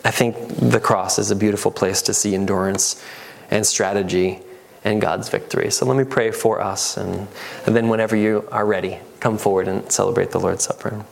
[0.06, 3.04] I think the cross is a beautiful place to see endurance
[3.52, 4.40] and strategy
[4.86, 5.70] and God's victory.
[5.70, 7.28] So let me pray for us, and,
[7.66, 11.04] and then whenever you are ready, come forward and celebrate the Lord's Supper.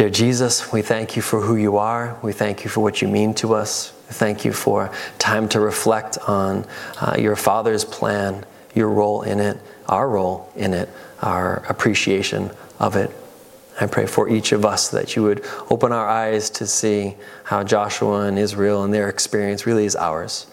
[0.00, 2.18] Dear Jesus, we thank you for who you are.
[2.22, 3.90] We thank you for what you mean to us.
[4.08, 6.64] Thank you for time to reflect on
[7.02, 9.58] uh, your Father's plan, your role in it,
[9.90, 10.88] our role in it,
[11.20, 13.10] our appreciation of it.
[13.78, 17.62] I pray for each of us that you would open our eyes to see how
[17.62, 20.46] Joshua and Israel and their experience really is ours.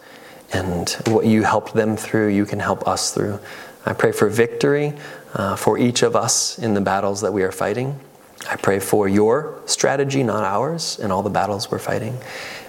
[0.52, 3.40] And what you helped them through, you can help us through.
[3.86, 4.92] I pray for victory
[5.36, 7.98] uh, for each of us in the battles that we are fighting.
[8.50, 12.18] I pray for your strategy, not ours, in all the battles we're fighting.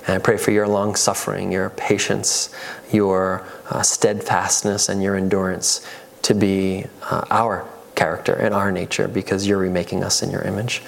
[0.07, 2.55] And I pray for your long suffering, your patience,
[2.91, 5.87] your uh, steadfastness, and your endurance
[6.23, 10.83] to be uh, our character and our nature because you're remaking us in your image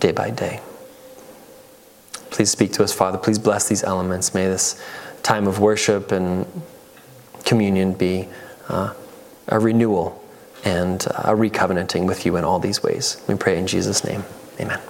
[0.00, 0.60] day by day.
[2.30, 3.18] Please speak to us, Father.
[3.18, 4.34] Please bless these elements.
[4.34, 4.82] May this
[5.22, 6.46] time of worship and
[7.44, 8.28] communion be
[8.68, 8.94] uh,
[9.48, 10.23] a renewal
[10.64, 13.20] and a recovenanting with you in all these ways.
[13.28, 14.24] We pray in Jesus' name.
[14.60, 14.80] Amen.